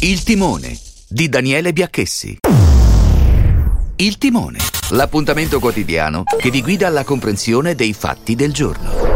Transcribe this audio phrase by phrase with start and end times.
[0.00, 2.38] Il timone di Daniele Biacchessi.
[3.96, 4.58] Il timone,
[4.90, 9.08] l'appuntamento quotidiano che vi guida alla comprensione dei fatti del giorno.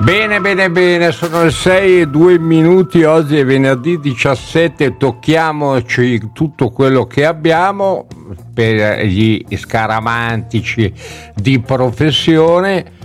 [0.00, 6.70] Bene, bene, bene, sono le 6 e 2 minuti, oggi è venerdì 17, tocchiamoci tutto
[6.70, 8.06] quello che abbiamo
[8.54, 10.90] per gli scaramantici
[11.34, 12.98] di professione.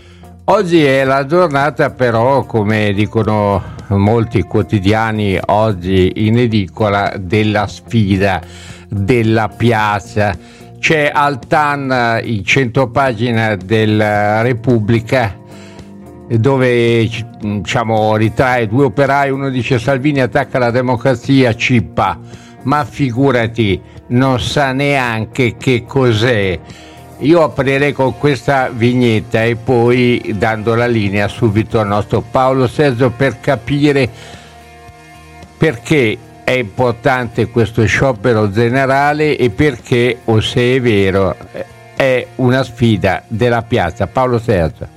[0.48, 8.40] Oggi è la giornata però, come dicono molti quotidiani oggi in edicola, della sfida,
[8.88, 10.38] della piazza.
[10.78, 15.36] C'è al TAN in 100 pagine della Repubblica
[16.28, 17.10] dove
[17.42, 22.20] diciamo, ritrae due operai, uno dice Salvini attacca la democrazia, cippa,
[22.64, 26.60] ma figurati, non sa neanche che cos'è.
[27.20, 33.10] Io aprirei con questa vignetta e poi dando la linea subito al nostro Paolo Sergio
[33.10, 34.10] per capire
[35.58, 41.36] perché è importante questo sciopero generale e perché, o se è vero,
[41.96, 44.08] è una sfida della piazza.
[44.08, 44.95] Paolo Sergio.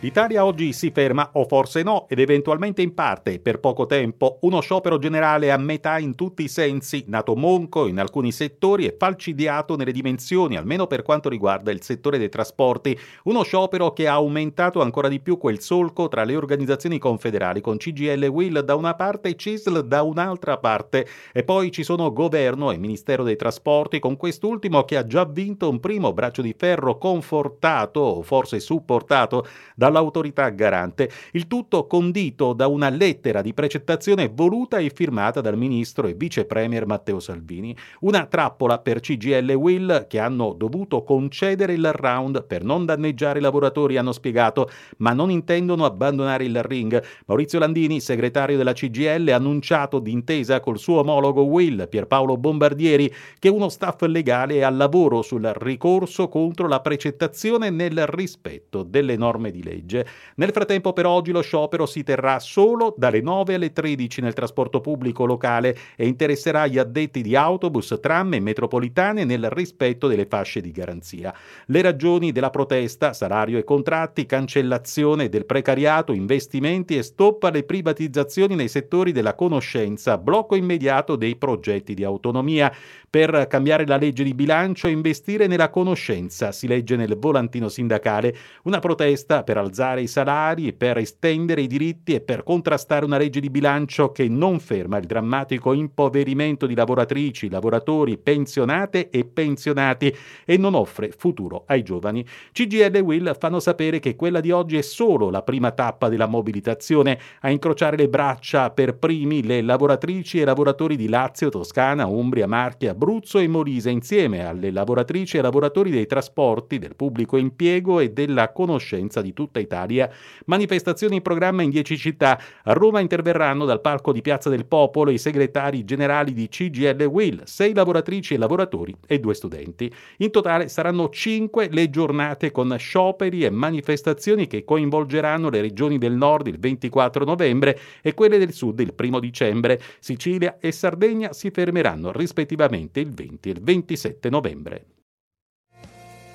[0.00, 4.60] L'Italia oggi si ferma, o forse no, ed eventualmente in parte, per poco tempo, uno
[4.60, 9.74] sciopero generale a metà in tutti i sensi, nato monco in alcuni settori e falcidiato
[9.74, 12.96] nelle dimensioni, almeno per quanto riguarda il settore dei trasporti.
[13.24, 17.76] Uno sciopero che ha aumentato ancora di più quel solco tra le organizzazioni confederali, con
[17.76, 21.08] CGL e Will da una parte e CISL da un'altra parte.
[21.32, 25.68] E poi ci sono governo e Ministero dei Trasporti, con quest'ultimo che ha già vinto
[25.68, 32.52] un primo braccio di ferro confortato, o forse supportato, da dall'autorità garante, il tutto condito
[32.52, 37.74] da una lettera di precettazione voluta e firmata dal ministro e vice premier Matteo Salvini,
[38.00, 43.38] una trappola per CGL e Will che hanno dovuto concedere il round per non danneggiare
[43.38, 47.02] i lavoratori, hanno spiegato, ma non intendono abbandonare il ring.
[47.26, 53.48] Maurizio Landini, segretario della CGL, ha annunciato d'intesa col suo omologo Will, Pierpaolo Bombardieri, che
[53.48, 59.50] uno staff legale è al lavoro sul ricorso contro la precettazione nel rispetto delle norme
[59.50, 60.06] di legge legge.
[60.36, 64.80] Nel frattempo per oggi lo sciopero si terrà solo dalle 9 alle 13 nel trasporto
[64.80, 70.60] pubblico locale e interesserà gli addetti di autobus, tram e metropolitane nel rispetto delle fasce
[70.60, 71.34] di garanzia.
[71.66, 78.54] Le ragioni della protesta, salario e contratti, cancellazione del precariato, investimenti e stop alle privatizzazioni
[78.54, 82.72] nei settori della conoscenza, blocco immediato dei progetti di autonomia
[83.08, 88.36] per cambiare la legge di bilancio e investire nella conoscenza, si legge nel volantino sindacale,
[88.64, 93.40] una protesta per alzare i salari, per estendere i diritti e per contrastare una legge
[93.40, 100.14] di bilancio che non ferma il drammatico impoverimento di lavoratrici, lavoratori, pensionate e pensionati
[100.44, 102.24] e non offre futuro ai giovani.
[102.52, 106.26] CGL e Will fanno sapere che quella di oggi è solo la prima tappa della
[106.26, 112.46] mobilitazione, a incrociare le braccia per primi le lavoratrici e lavoratori di Lazio, Toscana, Umbria,
[112.46, 118.10] Marche, Abruzzo e Molise insieme alle lavoratrici e lavoratori dei trasporti, del pubblico impiego e
[118.10, 120.10] della conoscenza di tutta Italia.
[120.46, 122.40] Manifestazioni in programma in dieci città.
[122.64, 127.42] A Roma interverranno dal palco di Piazza del Popolo i segretari generali di CGL Will,
[127.44, 129.92] sei lavoratrici e lavoratori e due studenti.
[130.18, 136.12] In totale saranno cinque le giornate con scioperi e manifestazioni che coinvolgeranno le regioni del
[136.12, 139.80] nord il 24 novembre e quelle del sud il 1 dicembre.
[139.98, 144.97] Sicilia e Sardegna si fermeranno rispettivamente il 20 e il 27 novembre.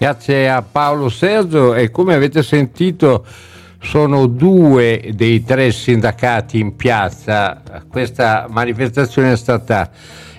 [0.04, 3.26] Grazie a Paolo Sergio e come avete sentito
[3.80, 7.62] sono due dei tre sindacati in piazza.
[7.90, 9.90] Questa manifestazione è stata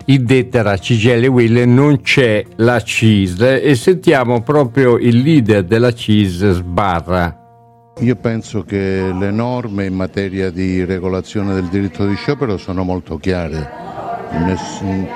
[0.04, 6.50] indetta da CGL Will, non c'è la CIS e sentiamo proprio il leader della CIS
[6.50, 7.34] Sbarra.
[8.00, 13.16] Io penso che le norme in materia di regolazione del diritto di sciopero sono molto
[13.16, 13.66] chiare.
[14.30, 15.08] Nessun,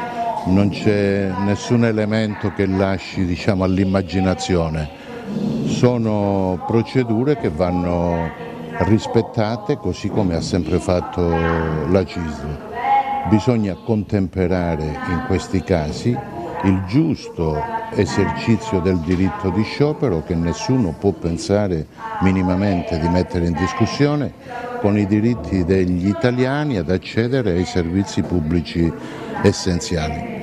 [0.49, 4.89] non c'è nessun elemento che lasci diciamo, all'immaginazione.
[5.67, 8.31] Sono procedure che vanno
[8.79, 12.67] rispettate così come ha sempre fatto la CISL.
[13.29, 16.17] Bisogna contemperare in questi casi
[16.65, 21.87] il giusto esercizio del diritto di sciopero che nessuno può pensare
[22.23, 24.33] minimamente di mettere in discussione
[24.81, 28.93] con i diritti degli italiani ad accedere ai servizi pubblici
[29.43, 30.37] essenziali.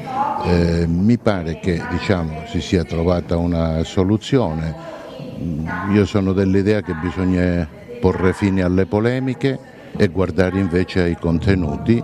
[0.46, 4.94] Eh, mi pare che diciamo, si sia trovata una soluzione.
[5.92, 7.68] Io sono dell'idea che bisogna
[8.00, 9.60] porre fine alle polemiche
[9.98, 12.04] e guardare invece ai contenuti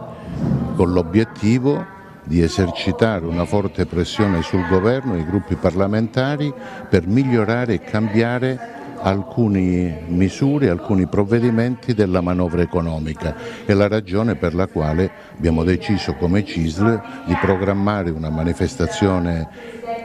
[0.75, 6.53] con l'obiettivo di esercitare una forte pressione sul governo e i gruppi parlamentari
[6.89, 13.35] per migliorare e cambiare alcune misure, alcuni provvedimenti della manovra economica.
[13.65, 19.49] È la ragione per la quale abbiamo deciso come CISL di programmare una manifestazione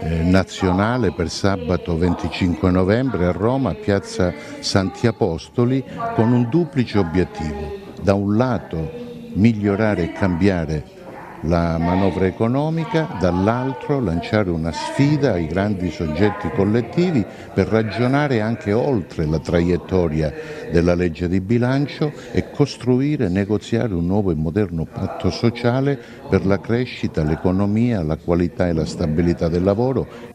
[0.00, 5.84] eh, nazionale per sabato 25 novembre a Roma, a piazza Santi Apostoli,
[6.14, 7.84] con un duplice obiettivo.
[8.02, 9.04] Da un lato
[9.34, 10.95] migliorare e cambiare
[11.42, 19.26] la manovra economica, dall'altro lanciare una sfida ai grandi soggetti collettivi per ragionare anche oltre
[19.26, 20.32] la traiettoria
[20.70, 25.98] della legge di bilancio e costruire e negoziare un nuovo e moderno patto sociale
[26.28, 30.34] per la crescita, l'economia, la qualità e la stabilità del lavoro.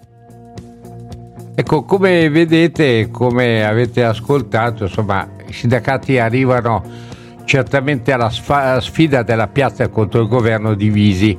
[1.54, 7.10] Ecco, come vedete, come avete ascoltato, insomma, i sindacati arrivano
[7.46, 8.32] certamente alla
[8.80, 11.38] sfida della piazza contro il governo divisi.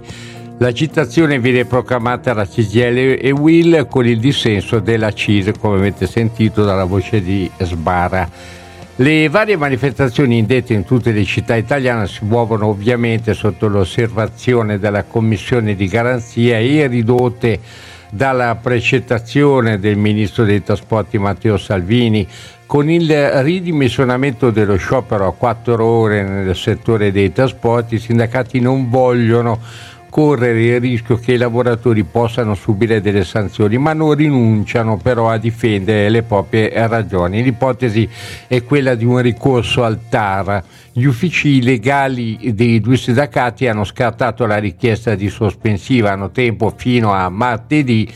[0.59, 6.07] La citazione viene proclamata da CGL e Will con il dissenso della CIS, come avete
[6.07, 8.29] sentito dalla voce di Sbarra.
[8.97, 15.03] Le varie manifestazioni indette in tutte le città italiane si muovono ovviamente sotto l'osservazione della
[15.03, 17.59] Commissione di garanzia e ridotte
[18.11, 22.29] dalla precettazione del Ministro dei Trasporti Matteo Salvini
[22.73, 28.89] con il ridimensionamento dello sciopero a quattro ore nel settore dei trasporti, i sindacati non
[28.89, 29.61] vogliono
[30.09, 35.37] correre il rischio che i lavoratori possano subire delle sanzioni, ma non rinunciano però a
[35.37, 37.43] difendere le proprie ragioni.
[37.43, 38.09] L'ipotesi
[38.47, 40.65] è quella di un ricorso al TAR.
[40.93, 47.13] Gli uffici legali dei due sindacati hanno scartato la richiesta di sospensiva, hanno tempo fino
[47.13, 48.11] a martedì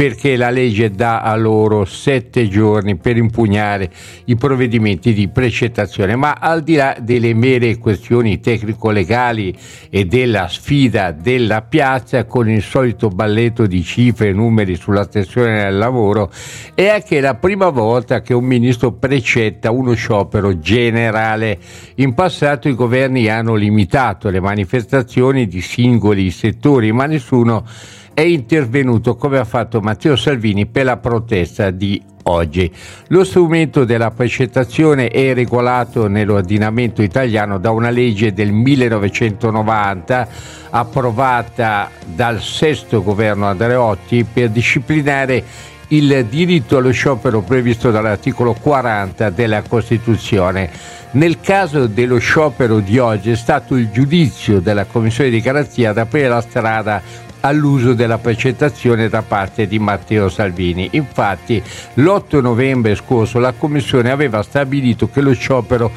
[0.00, 3.90] perché la legge dà a loro sette giorni per impugnare
[4.24, 6.16] i provvedimenti di precettazione.
[6.16, 9.54] Ma al di là delle mere questioni tecnico-legali
[9.90, 15.64] e della sfida della piazza con il solito balletto di cifre e numeri sulla tensione
[15.64, 16.32] del lavoro,
[16.74, 21.58] è anche la prima volta che un ministro precetta uno sciopero generale.
[21.96, 27.66] In passato i governi hanno limitato le manifestazioni di singoli settori, ma nessuno
[28.14, 32.70] è intervenuto come ha fatto Matteo Salvini per la protesta di oggi.
[33.08, 40.28] Lo strumento della precettazione è regolato nell'ordinamento italiano da una legge del 1990
[40.70, 45.42] approvata dal sesto governo Andreotti per disciplinare
[45.88, 50.70] il diritto allo sciopero previsto dall'articolo 40 della Costituzione.
[51.12, 55.98] Nel caso dello sciopero di oggi è stato il giudizio della Commissione di garanzia ad
[55.98, 57.02] aprire la strada
[57.40, 60.88] all'uso della precettazione da parte di Matteo Salvini.
[60.92, 61.62] Infatti
[61.94, 65.90] l'8 novembre scorso la Commissione aveva stabilito che lo sciopero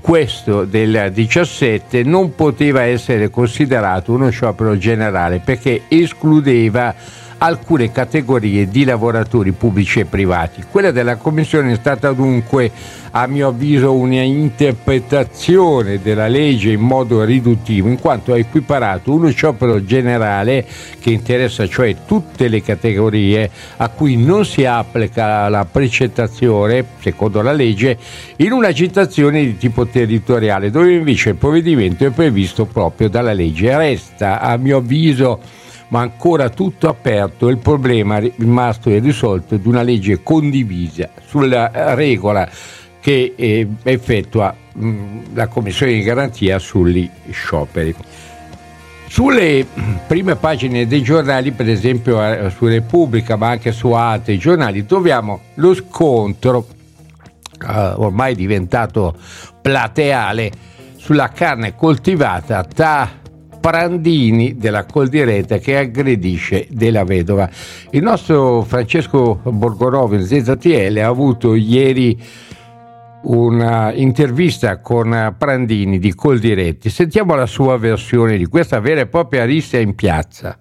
[0.00, 6.92] questo del 17 non poteva essere considerato uno sciopero generale perché escludeva
[7.42, 10.62] alcune categorie di lavoratori pubblici e privati.
[10.70, 12.70] Quella della Commissione è stata dunque,
[13.10, 19.28] a mio avviso, una interpretazione della legge in modo riduttivo, in quanto ha equiparato uno
[19.30, 20.64] sciopero generale
[21.00, 27.52] che interessa cioè tutte le categorie a cui non si applica la precettazione, secondo la
[27.52, 27.98] legge,
[28.36, 33.76] in una citazione di tipo territoriale, dove invece il provvedimento è previsto proprio dalla legge.
[33.76, 35.40] Resta, a mio avviso,
[35.92, 42.48] ma ancora tutto aperto il problema rimasto irrisolto di una legge condivisa sulla regola
[42.98, 47.94] che eh, effettua mh, la Commissione di garanzia sugli scioperi.
[49.06, 49.66] Sulle
[50.06, 55.40] prime pagine dei giornali, per esempio eh, su Repubblica, ma anche su altri giornali, troviamo
[55.56, 56.68] lo scontro,
[57.68, 59.14] eh, ormai diventato
[59.60, 60.50] plateale,
[60.96, 63.20] sulla carne coltivata tra
[63.62, 67.48] Prandini della Coldirete che aggredisce della vedova.
[67.92, 72.18] Il nostro Francesco Borgorovo in ZTL ha avuto ieri
[73.22, 76.88] un'intervista con Prandini di Coldiretti.
[76.88, 80.58] Sentiamo la sua versione di questa vera e propria rissa in piazza.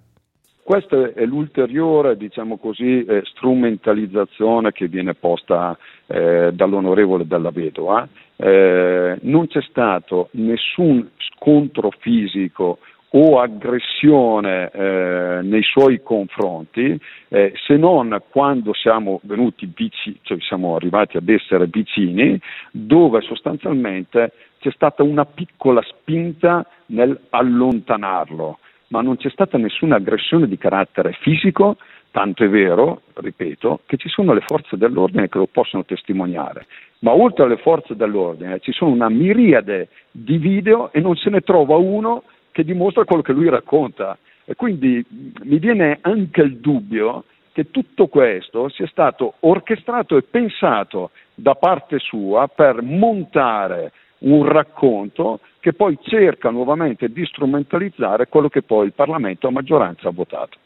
[0.62, 8.08] Questa è l'ulteriore, diciamo così, eh, strumentalizzazione che viene posta eh, dall'onorevole della vedova.
[8.36, 12.78] Eh, non c'è stato nessun scontro fisico
[13.14, 21.18] o aggressione eh, nei suoi confronti, eh, se non quando siamo vicini, cioè siamo arrivati
[21.18, 22.40] ad essere vicini,
[22.72, 30.48] dove sostanzialmente c'è stata una piccola spinta nel allontanarlo, ma non c'è stata nessuna aggressione
[30.48, 31.78] di carattere fisico,
[32.12, 36.66] tanto è vero, ripeto, che ci sono le forze dell'ordine che lo possono testimoniare.
[37.00, 41.42] Ma oltre alle forze dell'ordine ci sono una miriade di video e non se ne
[41.42, 44.18] trova uno che dimostra quello che lui racconta.
[44.46, 45.04] E quindi
[45.44, 52.00] mi viene anche il dubbio che tutto questo sia stato orchestrato e pensato da parte
[52.00, 58.94] sua per montare un racconto che poi cerca nuovamente di strumentalizzare quello che poi il
[58.94, 60.58] Parlamento a maggioranza ha votato.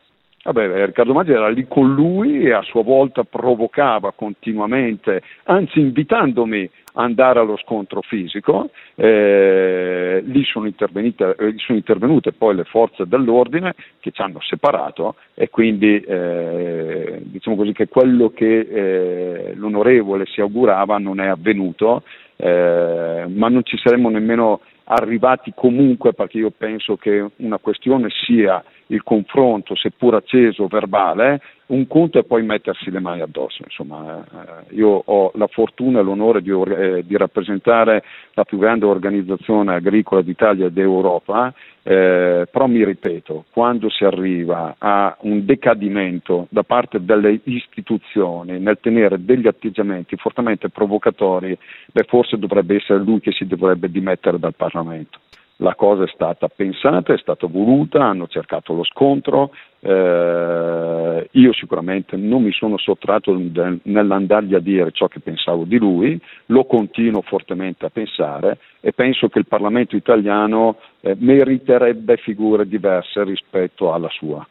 [0.46, 6.70] Vabbè, Riccardo Maggi era lì con lui e a sua volta provocava continuamente, anzi invitandomi
[6.94, 8.70] ad andare allo scontro fisico.
[8.94, 15.50] Eh, lì sono, eh, sono, intervenute poi le forze dell'ordine che ci hanno separato e
[15.50, 22.04] quindi eh, diciamo così che quello che eh, l'onorevole si augurava non è avvenuto,
[22.36, 28.64] eh, ma non ci saremmo nemmeno arrivati comunque perché io penso che una questione sia
[28.88, 33.64] il confronto, seppur acceso, verbale, un conto è poi mettersi le mani addosso.
[33.64, 38.86] Insomma, eh, io ho la fortuna e l'onore di, eh, di, rappresentare la più grande
[38.86, 41.52] organizzazione agricola d'Italia e d'Europa,
[41.82, 48.78] eh, però mi ripeto, quando si arriva a un decadimento da parte delle istituzioni nel
[48.80, 51.58] tenere degli atteggiamenti fortemente provocatori,
[51.92, 55.20] beh, forse dovrebbe essere lui che si dovrebbe dimettere dal Parlamento
[55.58, 62.18] la cosa è stata pensata, è stata voluta, hanno cercato lo scontro, eh, io sicuramente
[62.18, 63.40] non mi sono sottratto
[63.84, 69.30] nell'andargli a dire ciò che pensavo di lui, lo continuo fortemente a pensare e penso
[69.30, 74.46] che il Parlamento italiano eh, meriterebbe figure diverse rispetto alla sua.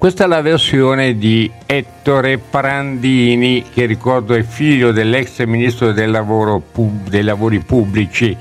[0.00, 6.62] Questa è la versione di Ettore Prandini, che ricordo è figlio dell'ex ministro del lavoro,
[7.06, 8.34] dei lavori pubblici,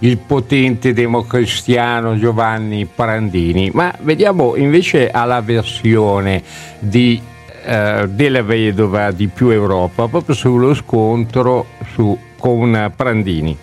[0.00, 3.70] il potente democristiano Giovanni Prandini.
[3.72, 6.42] Ma vediamo invece alla versione
[6.80, 7.22] di,
[7.64, 13.56] eh, della vedova di più Europa, proprio sullo scontro su, con Prandini.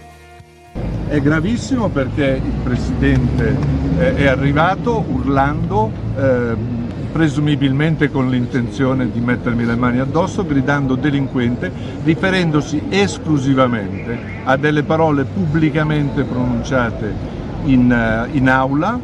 [1.05, 3.57] È gravissimo perché il presidente
[3.99, 5.91] eh, è arrivato urlando.
[6.17, 11.71] Eh, presumibilmente con l'intenzione di mettermi le mani addosso, gridando delinquente,
[12.03, 17.13] riferendosi esclusivamente a delle parole pubblicamente pronunciate
[17.65, 18.99] in, eh, in aula,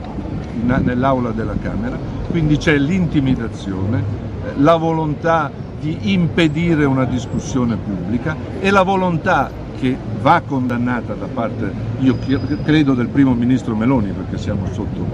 [0.64, 1.98] nell'aula della Camera,
[2.30, 9.96] quindi c'è l'intimidazione, eh, la volontà di impedire una discussione pubblica e la volontà che
[10.22, 12.18] va condannata da parte, io
[12.64, 15.06] credo, del primo ministro Meloni, perché siamo sotto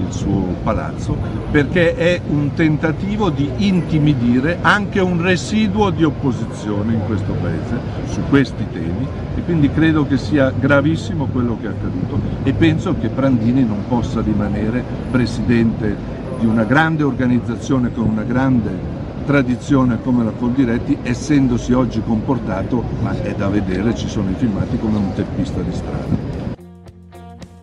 [0.00, 1.16] il suo palazzo,
[1.50, 8.20] perché è un tentativo di intimidire anche un residuo di opposizione in questo Paese su
[8.28, 13.08] questi temi e quindi credo che sia gravissimo quello che è accaduto e penso che
[13.08, 15.96] Prandini non possa rimanere presidente
[16.38, 23.20] di una grande organizzazione con una grande tradizione come la Coldiretti, essendosi oggi comportato, ma
[23.22, 26.30] è da vedere, ci sono i filmati, come un teppista di strada.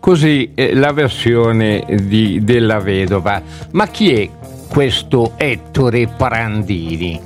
[0.00, 3.42] Così eh, la versione di, della vedova.
[3.72, 4.30] Ma chi è
[4.68, 7.20] questo Ettore Parandini?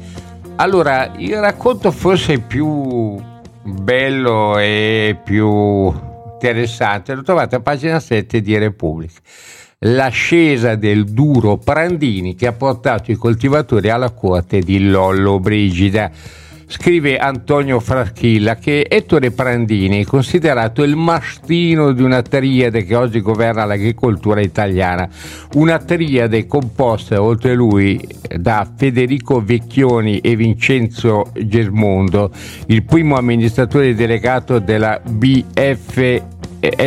[0.56, 3.20] Allora, il racconto forse più
[3.62, 5.92] bello e più
[6.34, 9.20] interessante lo trovate a pagina 7 di Repubblica
[9.86, 16.10] l'ascesa del duro Prandini che ha portato i coltivatori alla corte di Lollo Brigida.
[16.66, 23.20] Scrive Antonio Fraschilla che Ettore Prandini è considerato il mastino di una triade che oggi
[23.20, 25.06] governa l'agricoltura italiana,
[25.54, 28.00] una triade composta oltre lui
[28.34, 32.30] da Federico Vecchioni e Vincenzo Gesmondo,
[32.68, 36.22] il primo amministratore delegato della BF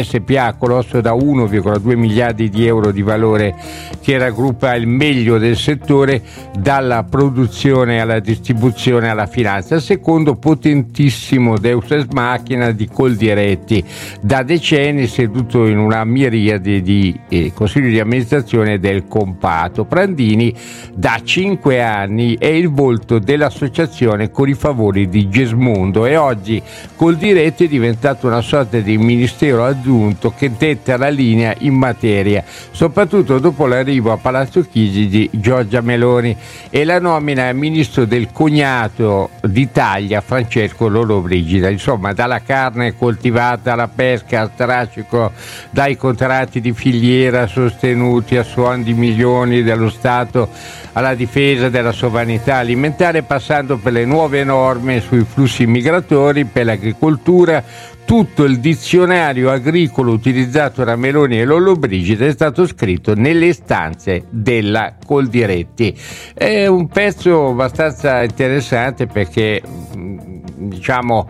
[0.01, 3.55] SPA colosso da 1,2 miliardi di euro di valore
[4.01, 6.22] che raggruppa il meglio del settore
[6.57, 9.79] dalla produzione alla distribuzione alla finanza.
[9.79, 13.84] Secondo potentissimo Deus Ex Machina di Coldiretti,
[14.22, 19.86] da decenni seduto in una miriade di eh, consigli di amministrazione del Compato.
[19.86, 20.53] Prandini
[20.93, 26.62] da cinque anni è il volto dell'associazione con i favori di Gesmondo e oggi
[26.96, 33.39] Coldiretti è diventato una sorta di ministero aggiunto che detta la linea in materia, soprattutto
[33.39, 36.36] dopo l'arrivo a Palazzo Chigi di Giorgia Meloni
[36.69, 41.69] e la nomina a ministro del cognato d'Italia Francesco Lollobrigida.
[41.69, 45.31] Insomma, dalla carne coltivata alla pesca al tracico,
[45.69, 50.50] dai contratti di filiera sostenuti a suon di milioni dello Stato
[50.93, 57.63] alla difesa della sovranità alimentare, passando per le nuove norme sui flussi migratori, per l'agricoltura,
[58.07, 64.95] tutto il dizionario agricolo utilizzato da Meloni e Lollobrigida è stato scritto nelle stanze della
[65.05, 65.93] Coldiretti.
[66.33, 70.17] È un pezzo abbastanza interessante perché mm,
[70.55, 71.29] diciamo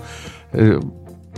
[0.51, 0.77] eh,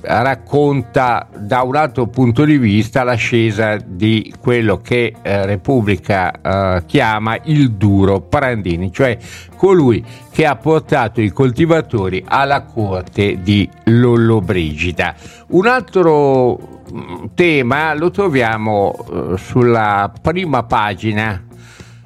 [0.02, 7.38] racconta da un altro punto di vista l'ascesa di quello che eh, Repubblica eh, chiama
[7.44, 9.18] il duro Parandini, cioè
[9.56, 15.16] colui che ha portato i coltivatori alla corte di Lollobrigida.
[15.50, 21.44] Un altro mm, tema lo troviamo eh, sulla prima pagina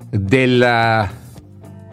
[0.09, 1.09] del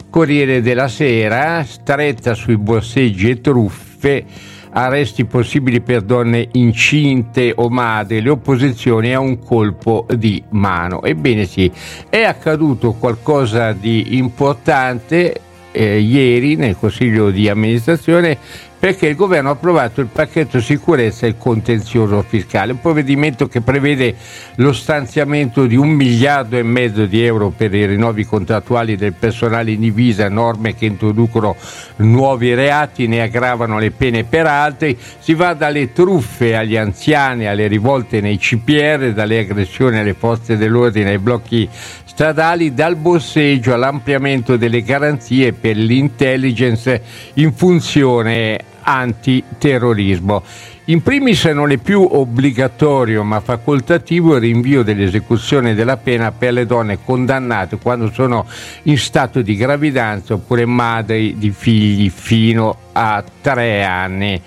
[0.09, 4.25] Corriere della Sera, stretta sui borseggi e truffe
[4.71, 11.03] arresti possibili per donne incinte o madri, le opposizioni a un colpo di mano.
[11.03, 11.71] Ebbene sì,
[12.09, 18.37] è accaduto qualcosa di importante eh, ieri nel Consiglio di amministrazione
[18.81, 24.15] perché il governo ha approvato il pacchetto sicurezza e contenzioso fiscale, un provvedimento che prevede
[24.55, 29.69] lo stanziamento di un miliardo e mezzo di euro per i rinnovi contrattuali del personale
[29.69, 31.55] in divisa, norme che introducono
[31.97, 37.67] nuovi reati, ne aggravano le pene per altri, si va dalle truffe agli anziani, alle
[37.67, 41.69] rivolte nei CPR, dalle aggressioni alle forze dell'ordine ai blocchi
[42.03, 46.99] stradali, dal bosseggio all'ampliamento delle garanzie per l'intelligence
[47.35, 50.43] in funzione antiterrorismo.
[50.85, 56.65] In primis non è più obbligatorio ma facoltativo il rinvio dell'esecuzione della pena per le
[56.65, 58.45] donne condannate quando sono
[58.83, 64.41] in stato di gravidanza oppure madri di figli fino a tre anni.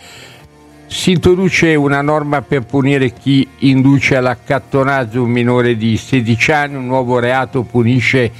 [0.86, 6.86] Si introduce una norma per punire chi induce all'accattonaggio un minore di 16 anni, un
[6.86, 8.30] nuovo reato punisce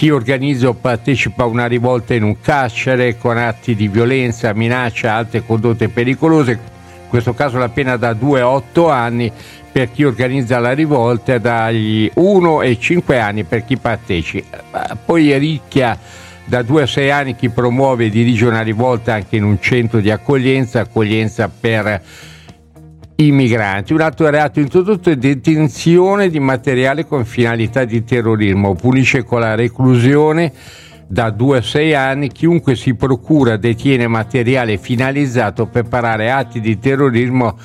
[0.00, 5.12] chi organizza o partecipa a una rivolta in un carcere con atti di violenza, minaccia,
[5.12, 9.30] altre condotte pericolose, in questo caso la pena da 2 a 8 anni
[9.70, 14.96] per chi organizza la rivolta, dagli 1 e 5 anni per chi partecipa.
[15.04, 15.98] Poi ricchia
[16.46, 20.00] da 2 a 6 anni chi promuove e dirige una rivolta anche in un centro
[20.00, 22.00] di accoglienza, accoglienza per
[23.24, 23.92] i migranti.
[23.92, 29.54] Un altro reato introdotto è detenzione di materiale con finalità di terrorismo, punisce con la
[29.54, 30.52] reclusione
[31.06, 36.78] da 2 a 6 anni chiunque si procura detiene materiale finalizzato a preparare atti di
[36.78, 37.58] terrorismo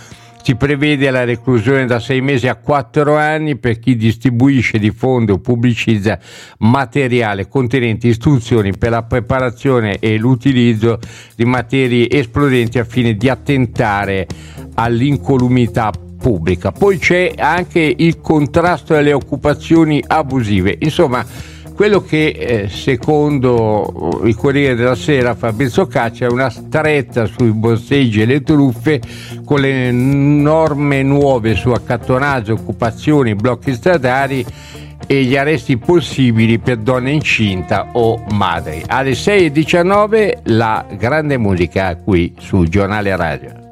[0.45, 5.39] si prevede la reclusione da 6 mesi a 4 anni per chi distribuisce, diffonde o
[5.39, 6.19] pubblicizza
[6.59, 10.99] materiale contenente istruzioni per la preparazione e l'utilizzo
[11.35, 14.27] di materie esplodenti al fine di attentare
[14.75, 16.71] all'incolumità pubblica.
[16.71, 20.77] Poi c'è anche il contrasto alle occupazioni abusive.
[20.79, 21.25] Insomma,
[21.75, 28.21] quello che eh, secondo il Corriere della Sera Fabrizio Caccia è una stretta sui borseggi
[28.21, 29.01] e le truffe
[29.43, 34.45] con le norme nuove su accattonaggio, occupazioni, blocchi stradali
[35.05, 38.81] e gli arresti possibili per donne incinta o madri.
[38.87, 43.64] Alle 6.19 la grande musica qui su Giornale Radio.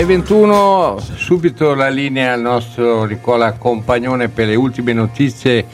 [0.00, 5.66] 621, subito la linea al nostro Nicola Compagnone per le ultime notizie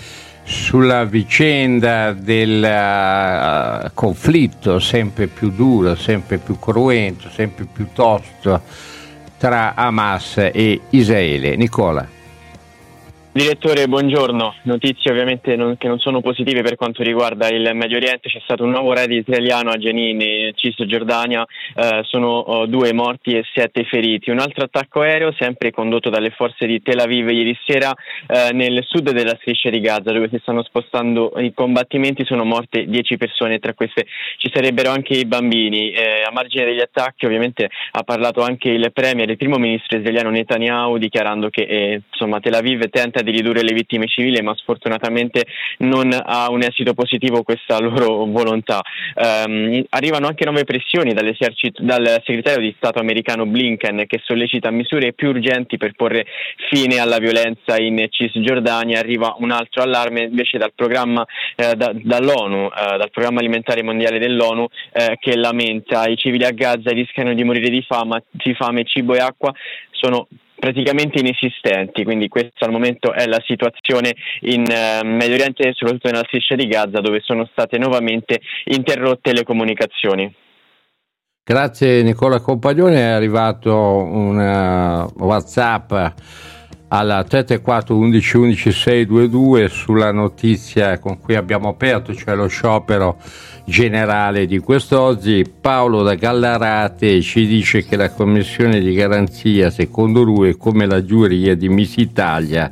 [0.43, 8.63] sulla vicenda del uh, conflitto sempre più duro, sempre più cruento, sempre più tosto
[9.39, 11.55] tra Hamas e Israele.
[11.55, 12.16] Nicola.
[13.37, 14.55] Direttore, buongiorno.
[14.63, 18.31] Notizie ovviamente non, che non sono positive per quanto riguarda il Medio Oriente.
[18.31, 21.45] C'è stato un nuovo raid israeliano a Jenin, in Cisgiordania.
[21.75, 24.31] Eh, sono oh, due morti e sette feriti.
[24.31, 27.93] Un altro attacco aereo, sempre condotto dalle forze di Tel Aviv ieri sera,
[28.27, 32.25] eh, nel sud della striscia di Gaza, dove si stanno spostando i combattimenti.
[32.25, 34.07] Sono morte dieci persone, tra queste
[34.39, 35.91] ci sarebbero anche i bambini.
[35.91, 40.31] Eh, a margine degli attacchi, ovviamente, ha parlato anche il premier, il primo ministro israeliano
[40.31, 45.47] Netanyahu, dichiarando che eh, insomma, Tel Aviv tenta di ridurre le vittime civili, ma sfortunatamente
[45.79, 48.81] non ha un esito positivo questa loro volontà.
[49.15, 51.35] Um, arrivano anche nuove pressioni dal
[52.25, 56.27] segretario di Stato americano Blinken che sollecita misure più urgenti per porre
[56.71, 58.99] fine alla violenza in Cisgiordania.
[58.99, 61.25] Arriva un altro allarme invece dal programma
[61.57, 66.51] eh, da, dall'ONU, eh, dal programma alimentare mondiale dell'ONU eh, che lamenta i civili a
[66.51, 69.53] Gaza rischiano di morire di fame, di fame, cibo e acqua
[69.91, 76.11] sono praticamente inesistenti, quindi questa al momento è la situazione in uh, Medio Oriente, soprattutto
[76.11, 80.35] nella striscia di Gaza, dove sono state nuovamente interrotte le comunicazioni.
[81.45, 85.93] Grazie Nicola Compagnone, è arrivato un uh, WhatsApp
[86.89, 93.17] alla 34 11 11 622 sulla notizia con cui abbiamo aperto, cioè lo sciopero
[93.65, 95.45] generale di quest'oggi.
[95.61, 101.05] Paolo da Gallarate ci dice che la commissione di garanzia, secondo lui, è come la
[101.05, 102.71] giuria di Miss Italia.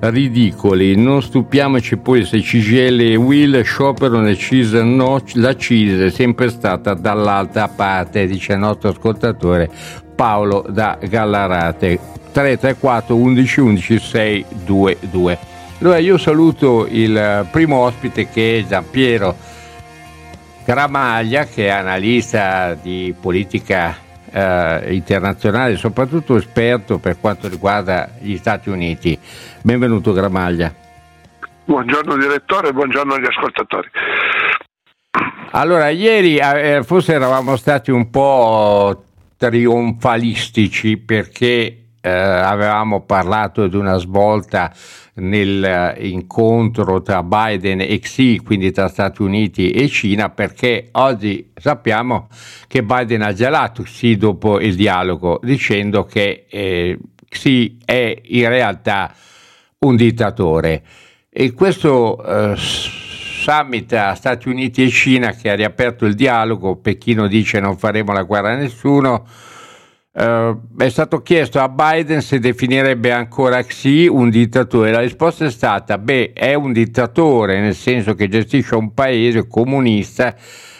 [0.00, 6.10] Ridicoli, non stupiamoci poi se CGL e Will scioperano e CIS no, la CIS è
[6.10, 9.68] sempre stata dall'altra parte, dice il nostro ascoltatore
[10.14, 12.17] Paolo da Gallarate.
[12.38, 15.38] 334 11 11 622.
[15.80, 19.36] Allora io saluto il primo ospite che è Giampiero
[20.64, 23.96] Gramaglia che è analista di politica
[24.30, 29.18] eh, internazionale, soprattutto esperto per quanto riguarda gli Stati Uniti.
[29.62, 30.72] Benvenuto Gramaglia.
[31.64, 33.88] Buongiorno direttore, buongiorno agli ascoltatori.
[35.50, 39.02] Allora, ieri eh, forse eravamo stati un po'
[39.36, 44.72] trionfalistici perché eh, avevamo parlato di una svolta
[45.14, 52.28] nell'incontro tra Biden e Xi, quindi tra Stati Uniti e Cina, perché oggi sappiamo
[52.66, 59.12] che Biden ha gelato Xi dopo il dialogo, dicendo che eh, Xi è in realtà
[59.80, 60.82] un dittatore.
[61.30, 67.26] E questo eh, summit a Stati Uniti e Cina che ha riaperto il dialogo, Pechino
[67.26, 69.26] dice non faremo la guerra a nessuno,
[70.18, 74.90] Uh, è stato chiesto a Biden se definirebbe ancora Xi un dittatore.
[74.90, 80.34] La risposta è stata: beh, è un dittatore, nel senso che gestisce un paese comunista.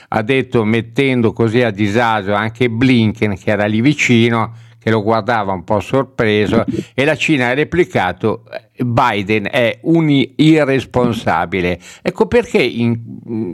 [0.08, 5.52] Ha detto, mettendo così a disagio anche Blinken, che era lì vicino, che lo guardava
[5.52, 8.42] un po' sorpreso, e la Cina ha replicato:
[8.76, 11.78] Biden è un irresponsabile.
[12.02, 12.98] Ecco perché in,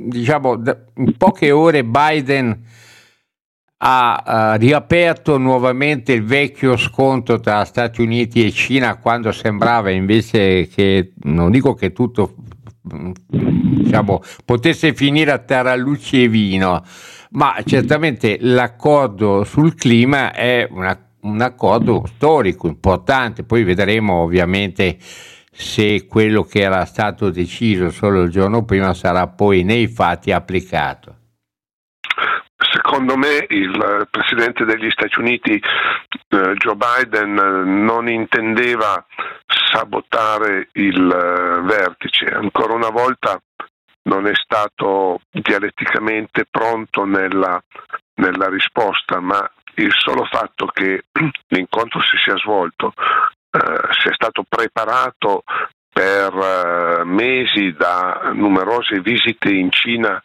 [0.09, 0.63] diciamo,
[0.97, 2.59] in poche ore Biden
[3.87, 10.69] ha uh, riaperto nuovamente il vecchio scontro tra Stati Uniti e Cina quando sembrava invece
[10.69, 12.35] che, non dico che tutto
[12.81, 16.83] diciamo, potesse finire a terra luce e vino,
[17.33, 24.97] ma certamente l'accordo sul clima è una, un accordo storico importante, poi vedremo ovviamente
[25.53, 31.17] se quello che era stato deciso solo il giorno prima sarà poi nei fatti applicato
[32.95, 37.35] secondo me il Presidente degli Stati Uniti eh, Joe Biden
[37.85, 39.05] non intendeva
[39.73, 43.37] sabotare il eh, vertice, ancora una volta
[44.03, 47.61] non è stato dialetticamente pronto nella,
[48.21, 51.07] nella risposta, ma il solo fatto che
[51.49, 52.93] l'incontro si sia svolto,
[53.51, 55.43] eh, sia stato preparato
[55.93, 60.23] per eh, mesi da numerose visite in Cina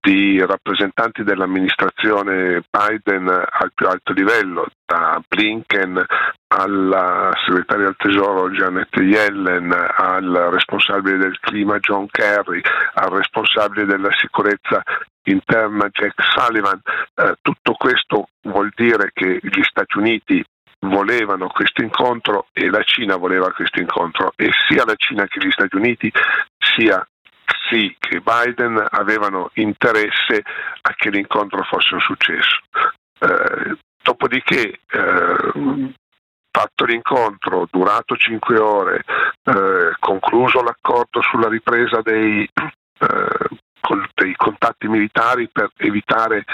[0.00, 6.04] di rappresentanti dell'amministrazione Biden al più alto livello, da Blinken
[6.48, 12.60] alla segretaria del tesoro Janet Yellen, al responsabile del clima John Kerry,
[12.94, 14.82] al responsabile della sicurezza
[15.24, 16.80] interna Jack Sullivan.
[17.14, 20.44] Eh, tutto questo vuol dire che gli Stati Uniti
[20.80, 25.50] volevano questo incontro e la Cina voleva questo incontro e sia la Cina che gli
[25.50, 26.10] Stati Uniti
[26.56, 27.04] sia
[27.68, 30.42] sì che Biden avevano interesse
[30.80, 32.60] a che l'incontro fosse un successo.
[33.20, 35.92] Eh, dopodiché eh,
[36.50, 39.04] fatto l'incontro, durato cinque ore,
[39.44, 42.48] eh, concluso l'accordo sulla ripresa dei,
[42.98, 43.48] eh,
[44.14, 46.44] dei, contatti militari per evitare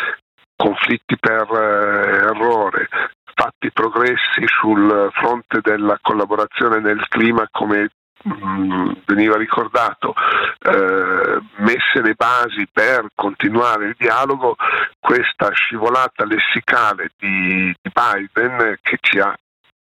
[0.56, 2.88] conflitti per eh, errore,
[3.34, 7.88] fatti progressi sul fronte della collaborazione nel clima come
[8.28, 10.14] mm, veniva ricordato,
[10.60, 14.56] eh, messe le basi per continuare il dialogo,
[14.98, 19.34] questa scivolata lessicale di, di Biden che ci ha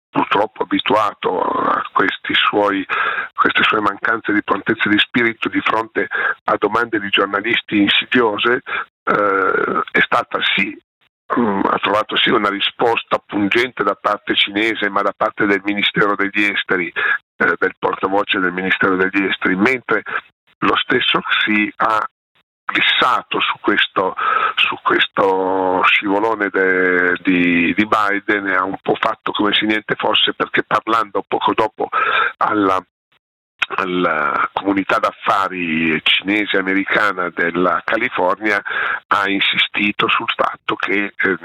[0.09, 1.83] purtroppo abituato a
[2.49, 2.85] suoi,
[3.35, 6.07] queste sue mancanze di prontezza di spirito di fronte
[6.45, 8.61] a domande di giornalisti insidiose,
[9.03, 10.75] eh, è stata sì
[11.39, 16.15] mm, ha trovato sì una risposta pungente da parte cinese, ma da parte del Ministero
[16.15, 16.91] degli Esteri,
[17.39, 20.03] eh, del portavoce del Ministero degli Esteri, mentre
[20.59, 22.05] lo stesso si ha
[22.65, 24.15] glissato su questo,
[24.55, 29.95] su questo scivolone de, di, di, Biden e ha un po' fatto come se niente
[29.95, 31.89] fosse perché parlando poco dopo
[32.37, 32.79] alla,
[33.75, 38.61] alla comunità d'affari cinese americana della California
[39.07, 41.37] ha insistito sul fatto che eh,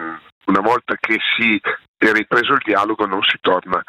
[0.47, 1.59] una volta che si
[1.97, 3.83] è ripreso il dialogo non si torna,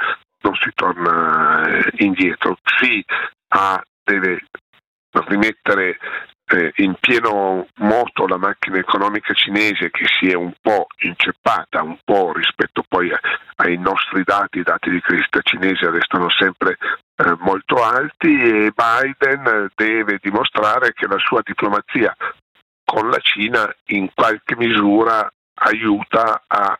[0.45, 3.03] non si torna eh, indietro, si
[3.49, 4.45] ha, deve
[5.27, 5.97] rimettere
[6.47, 11.97] eh, in pieno moto la macchina economica cinese che si è un po' inceppata, un
[12.03, 13.19] po' rispetto poi a,
[13.55, 16.77] ai nostri dati, i dati di crescita cinese restano sempre
[17.15, 22.15] eh, molto alti e Biden deve dimostrare che la sua diplomazia
[22.83, 26.77] con la Cina in qualche misura aiuta a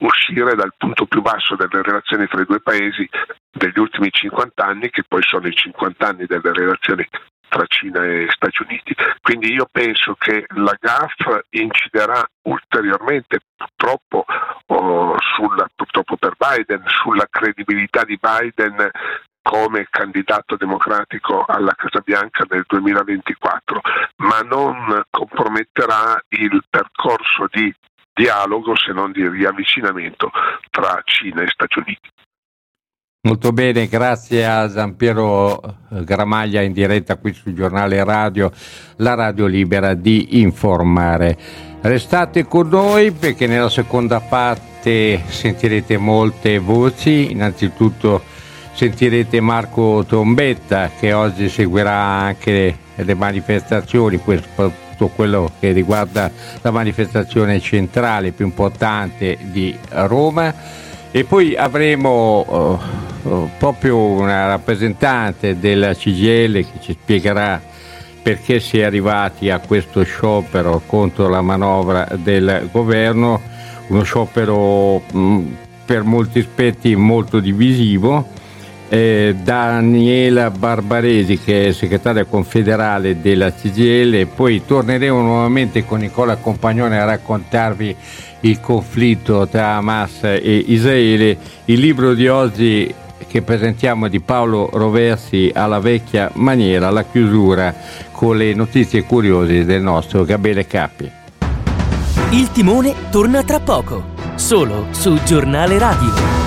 [0.00, 3.08] uscire dal punto più basso delle relazioni fra i due paesi
[3.50, 7.06] degli ultimi 50 anni, che poi sono i 50 anni delle relazioni
[7.48, 8.94] tra Cina e Stati Uniti.
[9.20, 14.24] Quindi io penso che la GAF inciderà ulteriormente purtroppo,
[14.66, 18.90] oh, sulla, purtroppo per Biden sulla credibilità di Biden
[19.42, 23.80] come candidato democratico alla Casa Bianca nel 2024,
[24.16, 27.74] ma non comprometterà il percorso di
[28.12, 30.30] dialogo se non di riavvicinamento
[30.70, 32.08] tra Cina e Stati Uniti.
[33.22, 38.50] Molto bene, grazie a Giampiero eh, Gramaglia in diretta qui sul giornale radio,
[38.96, 41.36] la radio libera di informare.
[41.82, 48.22] Restate con noi perché nella seconda parte sentirete molte voci, innanzitutto
[48.72, 54.18] sentirete Marco Tombetta che oggi seguirà anche le manifestazioni,
[55.00, 60.54] soprattutto quello che riguarda la manifestazione centrale più importante di Roma
[61.10, 62.78] e poi avremo
[63.22, 67.60] uh, uh, proprio una rappresentante della CGL che ci spiegherà
[68.22, 73.40] perché si è arrivati a questo sciopero contro la manovra del governo,
[73.88, 75.52] uno sciopero mh, mm,
[75.86, 78.38] per molti aspetti molto divisivo.
[78.92, 86.98] Eh, Daniela Barbaresi che è segretaria confederale della CGL, poi torneremo nuovamente con Nicola Compagnone
[86.98, 87.94] a raccontarvi
[88.40, 91.38] il conflitto tra Hamas e Israele.
[91.66, 92.92] Il libro di oggi
[93.28, 97.72] che presentiamo di Paolo Roversi alla vecchia maniera, la chiusura
[98.10, 101.08] con le notizie curiose del nostro Gabriele Cappi.
[102.30, 106.39] Il timone torna tra poco, solo su Giornale Radio.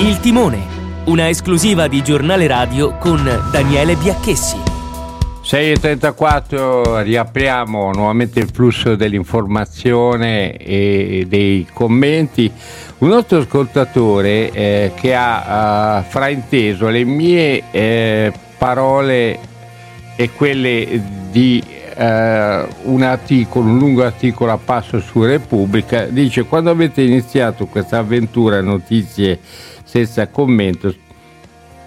[0.00, 0.58] Il timone,
[1.04, 4.56] una esclusiva di Giornale Radio con Daniele Biacchessi.
[5.44, 12.50] 6.34 riapriamo nuovamente il flusso dell'informazione e dei commenti.
[12.98, 19.38] Un nostro ascoltatore eh, che ha uh, frainteso le mie eh, parole
[20.16, 22.02] e quelle di uh,
[22.90, 28.62] un articolo, un lungo articolo a passo su Repubblica, dice quando avete iniziato questa avventura
[28.62, 29.38] notizie
[29.90, 30.94] senza commento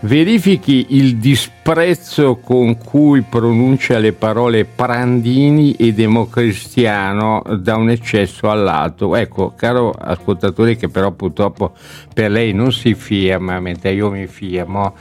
[0.02, 9.16] verifichi il disprezzo con cui pronuncia le parole Prandini e democristiano da un eccesso all'altro.
[9.16, 11.72] Ecco, caro ascoltatore che però purtroppo
[12.14, 14.96] per lei non si firma, mentre io mi firmo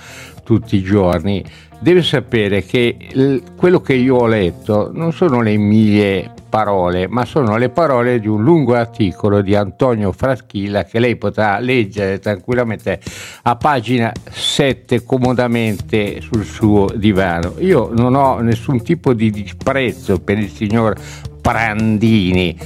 [0.45, 1.45] tutti i giorni,
[1.83, 7.57] deve sapere che quello che io ho letto non sono le mie parole, ma sono
[7.57, 13.01] le parole di un lungo articolo di Antonio Fraschilla che lei potrà leggere tranquillamente
[13.43, 17.55] a pagina 7 comodamente sul suo divano.
[17.59, 20.95] Io non ho nessun tipo di disprezzo per il signor
[21.41, 22.57] Prandini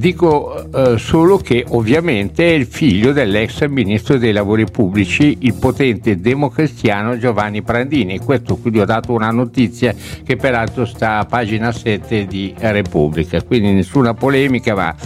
[0.00, 6.18] Dico eh, solo che ovviamente è il figlio dell'ex ministro dei lavori pubblici, il potente
[6.18, 8.18] democristiano Giovanni Prandini.
[8.18, 13.72] Questo quindi ho dato una notizia che peraltro sta a pagina 7 di Repubblica, quindi
[13.72, 14.96] nessuna polemica, ma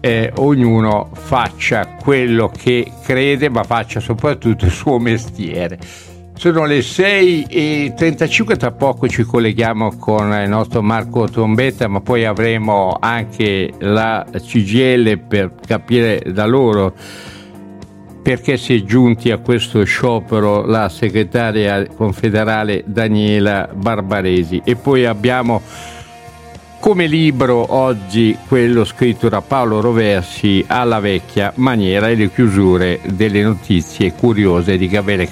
[0.00, 5.78] eh, ognuno faccia quello che crede, ma faccia soprattutto il suo mestiere.
[6.36, 12.96] Sono le 6.35, tra poco ci colleghiamo con il nostro Marco Trombetta, ma poi avremo
[13.00, 16.94] anche la CGL per capire da loro
[18.24, 24.62] perché si è giunti a questo sciopero la segretaria confederale Daniela Barbaresi.
[24.64, 25.60] E poi abbiamo
[26.80, 33.42] come libro oggi quello scritto da Paolo Roversi alla vecchia maniera e le chiusure delle
[33.42, 35.28] notizie curiose di Gabriele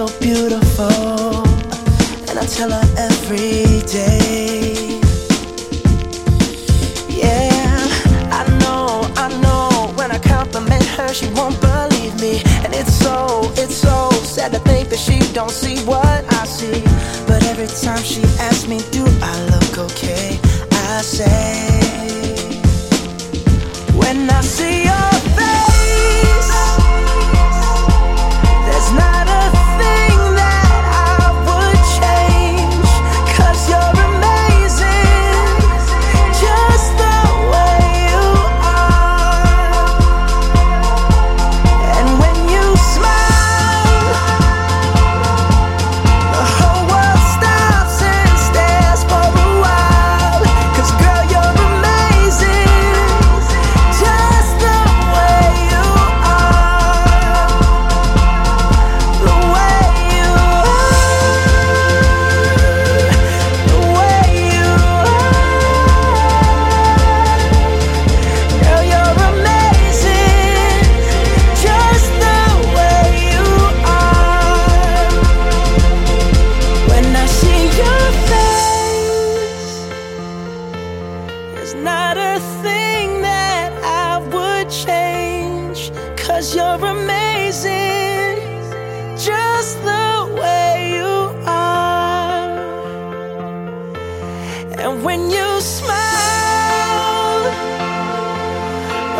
[0.00, 1.44] so beautiful,
[2.30, 4.98] and I tell her every day.
[7.06, 7.84] Yeah,
[8.32, 9.92] I know, I know.
[9.96, 14.60] When I compliment her, she won't believe me, and it's so, it's so sad to
[14.60, 16.80] think that she don't see what I see.
[17.26, 18.78] But every time she asks me,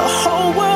[0.00, 0.69] the whole world.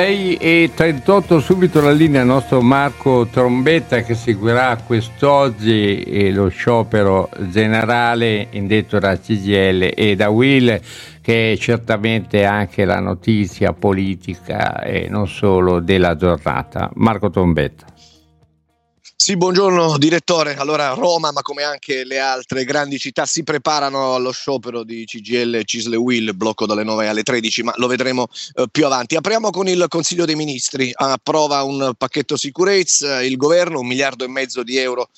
[0.00, 0.36] Capi.
[0.36, 8.46] e 38 subito la linea al nostro Marco Trombetta che seguirà quest'oggi lo sciopero generale
[8.52, 10.80] indetto da CGL e da Will
[11.20, 16.90] che è certamente anche la notizia politica e non solo della giornata.
[16.94, 17.99] Marco Trombetta.
[19.20, 20.56] Sì, buongiorno direttore.
[20.56, 25.62] Allora Roma, ma come anche le altre grandi città, si preparano allo sciopero di CGL
[25.62, 29.16] Cisle Will, blocco dalle 9 alle 13, ma lo vedremo eh, più avanti.
[29.16, 30.90] Apriamo con il Consiglio dei Ministri.
[30.94, 35.10] Approva un pacchetto sicurezza, il governo un miliardo e mezzo di euro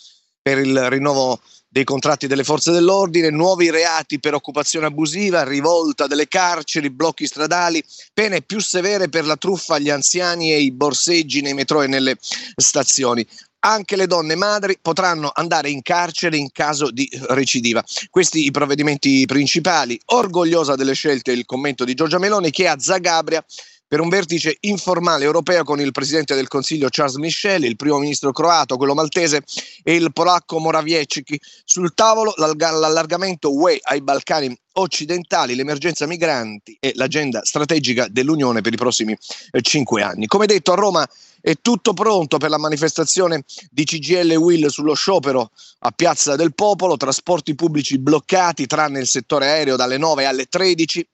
[0.42, 6.26] per il rinnovo dei contratti delle forze dell'ordine, nuovi reati per occupazione abusiva, rivolta delle
[6.26, 11.54] carceri, blocchi stradali, pene più severe per la truffa agli anziani e i borseggi nei
[11.54, 12.16] metro e nelle
[12.56, 13.24] stazioni
[13.64, 17.84] anche le donne madri potranno andare in carcere in caso di recidiva.
[18.10, 20.00] Questi i provvedimenti principali.
[20.06, 23.44] Orgogliosa delle scelte il commento di Giorgia Meloni che a Zagabria
[23.92, 28.32] per un vertice informale europeo con il presidente del Consiglio Charles Michel, il primo ministro
[28.32, 29.42] croato, quello maltese
[29.82, 31.38] e il polacco Morawiecki.
[31.62, 38.76] Sul tavolo l'allargamento UE ai Balcani occidentali, l'emergenza migranti e l'agenda strategica dell'Unione per i
[38.76, 39.14] prossimi
[39.50, 40.26] eh, cinque anni.
[40.26, 41.06] Come detto, a Roma
[41.42, 46.96] è tutto pronto per la manifestazione di CGL Will sullo sciopero a Piazza del Popolo,
[46.96, 51.06] trasporti pubblici bloccati tranne il settore aereo dalle 9 alle 13,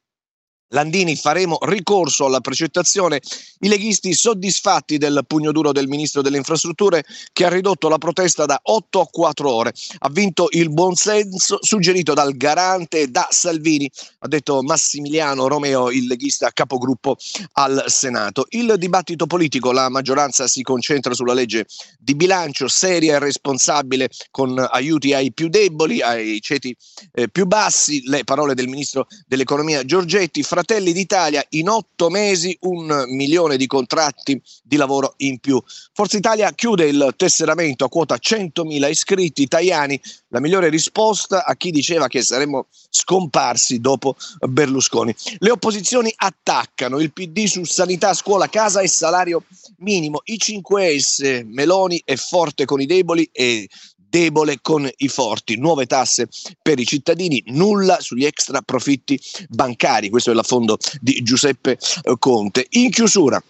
[0.71, 3.21] Landini faremo ricorso alla precettazione.
[3.61, 8.45] I leghisti soddisfatti del pugno duro del ministro delle infrastrutture che ha ridotto la protesta
[8.45, 9.73] da 8 a 4 ore.
[9.99, 13.91] Ha vinto il buonsenso suggerito dal garante da Salvini,
[14.21, 17.17] ha detto Massimiliano Romeo, il leghista capogruppo
[17.53, 18.47] al Senato.
[18.51, 21.67] Il dibattito politico, la maggioranza si concentra sulla legge
[21.99, 26.77] di bilancio seria e responsabile con aiuti ai più deboli, ai ceti
[27.13, 28.03] eh, più bassi.
[28.07, 30.43] Le parole del ministro dell'economia Giorgetti.
[30.59, 35.63] Fra Fratelli d'Italia in otto mesi un milione di contratti di lavoro in più.
[35.93, 40.01] Forza Italia chiude il tesseramento a quota 100.000 iscritti italiani,
[40.31, 44.17] la migliore risposta a chi diceva che saremmo scomparsi dopo
[44.49, 45.15] Berlusconi.
[45.39, 49.45] Le opposizioni attaccano il PD su sanità, scuola, casa e salario
[49.77, 50.23] minimo.
[50.25, 53.69] I 5S, Meloni è forte con i deboli e
[54.09, 56.29] debole con i forti, nuove tasse
[56.61, 62.67] per i cittadini, nulla sugli extra profitti bancari, questo è l'affondo di Giuseppe eh, Conte.
[62.71, 63.43] In chiusura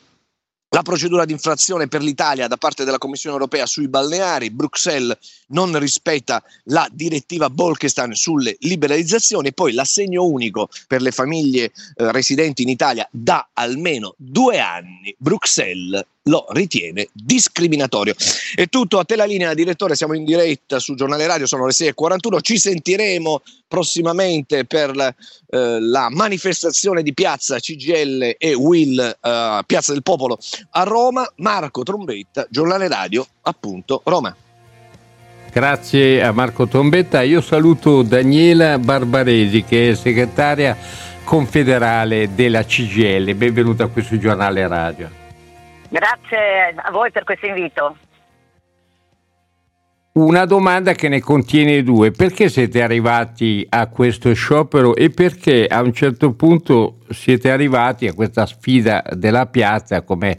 [0.70, 5.16] la procedura di infrazione per l'Italia da parte della Commissione europea sui balneari, Bruxelles
[5.48, 12.12] non rispetta la direttiva Bolkestein sulle liberalizzazioni e poi l'assegno unico per le famiglie eh,
[12.12, 15.14] residenti in Italia da almeno due anni.
[15.16, 18.14] Bruxelles lo ritiene discriminatorio.
[18.54, 21.72] È tutto a te la linea, direttore, siamo in diretta su Giornale Radio, sono le
[21.72, 25.14] 6.41, ci sentiremo prossimamente per la,
[25.48, 30.38] eh, la manifestazione di piazza CGL e Will, eh, Piazza del Popolo
[30.70, 31.30] a Roma.
[31.36, 34.34] Marco Trombetta, Giornale Radio, appunto Roma.
[35.50, 37.22] Grazie a Marco Trombetta.
[37.22, 40.76] Io saluto Daniela Barbaresi che è segretaria
[41.24, 43.34] confederale della CGL.
[43.34, 45.17] Benvenuta a questo giornale radio.
[45.89, 47.97] Grazie a voi per questo invito.
[50.12, 52.11] Una domanda che ne contiene due.
[52.11, 58.14] Perché siete arrivati a questo sciopero e perché a un certo punto siete arrivati a
[58.14, 60.36] questa sfida della piazza come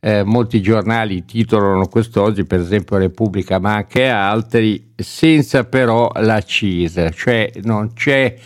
[0.00, 7.08] eh, molti giornali titolano quest'oggi, per esempio Repubblica, ma anche altri, senza però la CISA,
[7.08, 8.36] cioè non c'è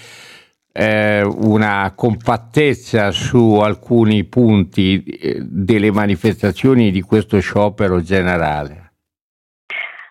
[0.79, 8.93] eh, una compattezza su alcuni punti eh, delle manifestazioni di questo sciopero generale.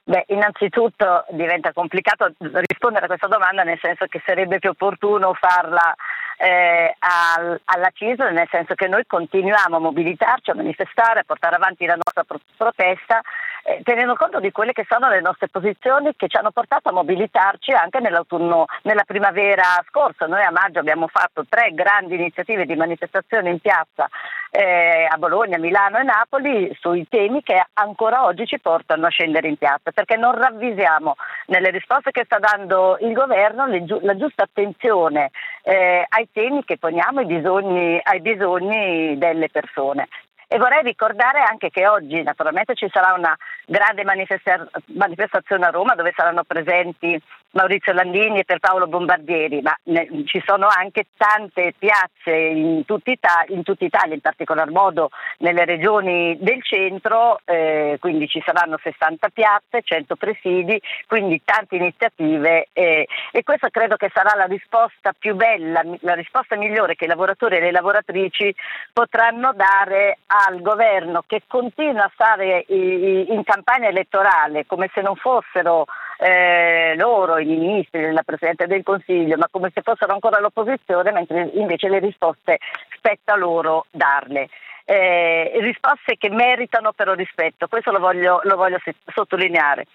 [0.03, 5.95] Beh, innanzitutto diventa complicato rispondere a questa domanda nel senso che sarebbe più opportuno farla
[6.37, 11.55] eh, al, alla CISL, nel senso che noi continuiamo a mobilitarci, a manifestare, a portare
[11.55, 13.21] avanti la nostra pro- protesta,
[13.67, 16.93] eh, tenendo conto di quelle che sono le nostre posizioni che ci hanno portato a
[16.93, 20.25] mobilitarci anche nell'autunno, nella primavera scorsa.
[20.25, 24.07] Noi a maggio abbiamo fatto tre grandi iniziative di manifestazione in piazza
[24.51, 29.49] eh, a Bologna, Milano e Napoli sui temi che ancora oggi ci portano a scendere
[29.49, 31.15] in piazza, perché non ravvisiamo
[31.47, 35.31] nelle risposte che sta dando il governo gi- la giusta attenzione
[35.63, 40.07] eh, ai temi che poniamo, ai bisogni, ai bisogni delle persone.
[40.49, 43.35] E vorrei ricordare anche che oggi naturalmente ci sarà una
[43.65, 47.21] grande manifestazione a Roma dove saranno presenti
[47.51, 53.45] Maurizio Landini e per Paolo Bombardieri, ma ne, ci sono anche tante piazze in, Ita-
[53.47, 59.29] in tutta Italia, in particolar modo nelle regioni del centro, eh, quindi ci saranno 60
[59.29, 65.35] piazze, 100 presidi, quindi tante iniziative eh, e questa credo che sarà la risposta più
[65.35, 68.53] bella, la risposta migliore che i lavoratori e le lavoratrici
[68.93, 75.85] potranno dare al governo che continua a stare in campagna elettorale come se non fossero
[76.17, 81.49] eh, loro, i ministri, la Presidente del Consiglio, ma come se fossero ancora l'opposizione, mentre
[81.53, 82.57] invece le risposte
[82.95, 84.49] spetta loro darle.
[84.89, 88.79] Eh, risposte che meritano però rispetto, questo lo voglio, lo voglio
[89.13, 89.85] sottolineare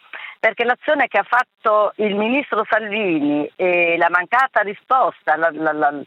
[0.43, 6.07] perché l'azione che ha fatto il ministro Salvini e la mancata risposta, il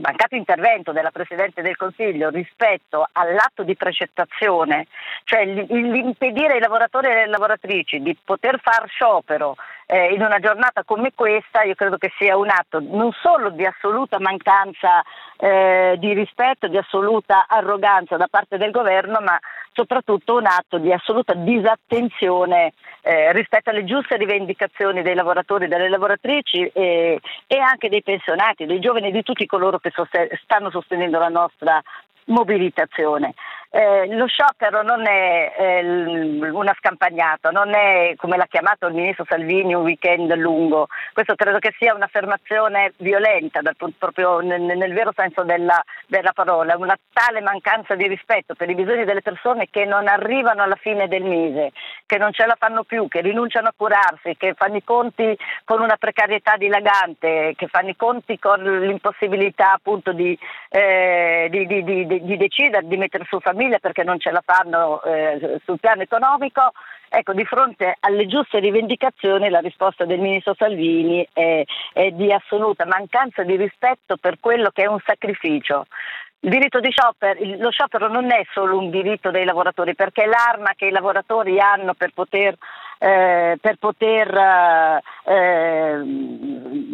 [0.00, 4.86] mancato intervento della Presidente del Consiglio rispetto all'atto di precettazione,
[5.24, 9.54] cioè l'impedire ai lavoratori e alle lavoratrici di poter far sciopero
[9.90, 13.66] eh, in una giornata come questa, io credo che sia un atto non solo di
[13.66, 15.02] assoluta mancanza
[15.36, 19.36] eh, di rispetto, di assoluta arroganza da parte del governo, ma
[19.72, 22.72] soprattutto un atto di assoluta disattenzione
[23.02, 28.66] eh, rispetto alle giuste rivendicazioni dei lavoratori e delle lavoratrici e, e, anche dei pensionati,
[28.66, 31.82] dei giovani e di tutti coloro che sosten- stanno sostenendo la nostra
[32.26, 33.34] mobilitazione.
[33.72, 39.24] Eh, lo sciopero non è eh, una scampagnata, non è come l'ha chiamato il ministro
[39.28, 40.88] Salvini un weekend lungo.
[41.12, 46.76] Questo credo che sia un'affermazione violenta dal, proprio nel, nel, vero senso della, della, parola,
[46.76, 51.06] una tale mancanza di rispetto per i bisogni delle persone che non arrivano alla fine
[51.06, 51.70] del mese,
[52.06, 55.80] che non ce la fanno più, che rinunciano a curarsi, che fanno i conti con
[55.80, 60.36] una precarietà dilagante, che fanno i conti con l'impossibilità appunto di,
[60.70, 65.02] eh, di, di, di decidere di mettere su famiglia famiglia perché non ce la fanno
[65.02, 66.72] eh, sul piano economico.
[67.12, 72.86] Ecco, di fronte alle giuste rivendicazioni la risposta del Ministro Salvini è, è di assoluta
[72.86, 75.86] mancanza di rispetto per quello che è un sacrificio.
[76.42, 80.26] Il diritto di sciopero, lo sciopero non è solo un diritto dei lavoratori, perché è
[80.26, 82.56] l'arma che i lavoratori hanno per poter,
[82.98, 86.02] eh, per poter eh,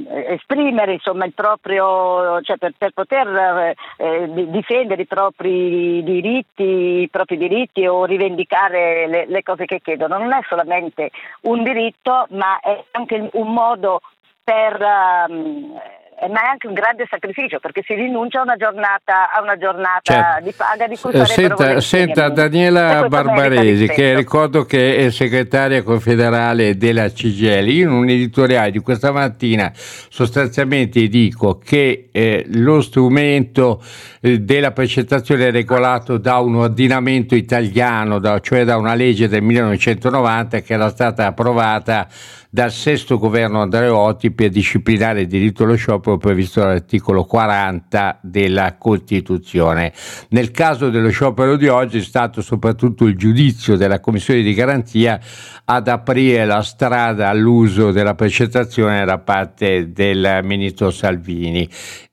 [0.08, 7.36] esprimere insomma, il proprio, cioè per, per poter eh, difendere i propri diritti, i propri
[7.36, 10.18] diritti o rivendicare le, le cose che chiedono.
[10.18, 11.10] Non è solamente
[11.42, 14.00] un diritto, ma è anche un modo
[14.42, 14.80] per
[15.28, 15.78] um,
[16.18, 19.58] eh, ma è anche un grande sacrificio perché si rinuncia a una giornata, a una
[19.58, 20.44] giornata certo.
[20.44, 26.78] di paga di cui eh, senta, senta Daniela Barbaresi che ricordo che è segretaria confederale
[26.78, 33.82] della CGL in un editoriale di questa mattina sostanzialmente dico che eh, lo strumento
[34.22, 39.42] eh, della precettazione è regolato da un ordinamento italiano da, cioè da una legge del
[39.42, 42.08] 1990 che era stata approvata
[42.56, 49.92] dal sesto governo Andreotti per disciplinare il diritto allo sciopero previsto dall'articolo 40 della Costituzione.
[50.30, 55.20] Nel caso dello sciopero di oggi è stato soprattutto il giudizio della Commissione di garanzia
[55.66, 61.68] ad aprire la strada all'uso della precettazione da parte del ministro Salvini.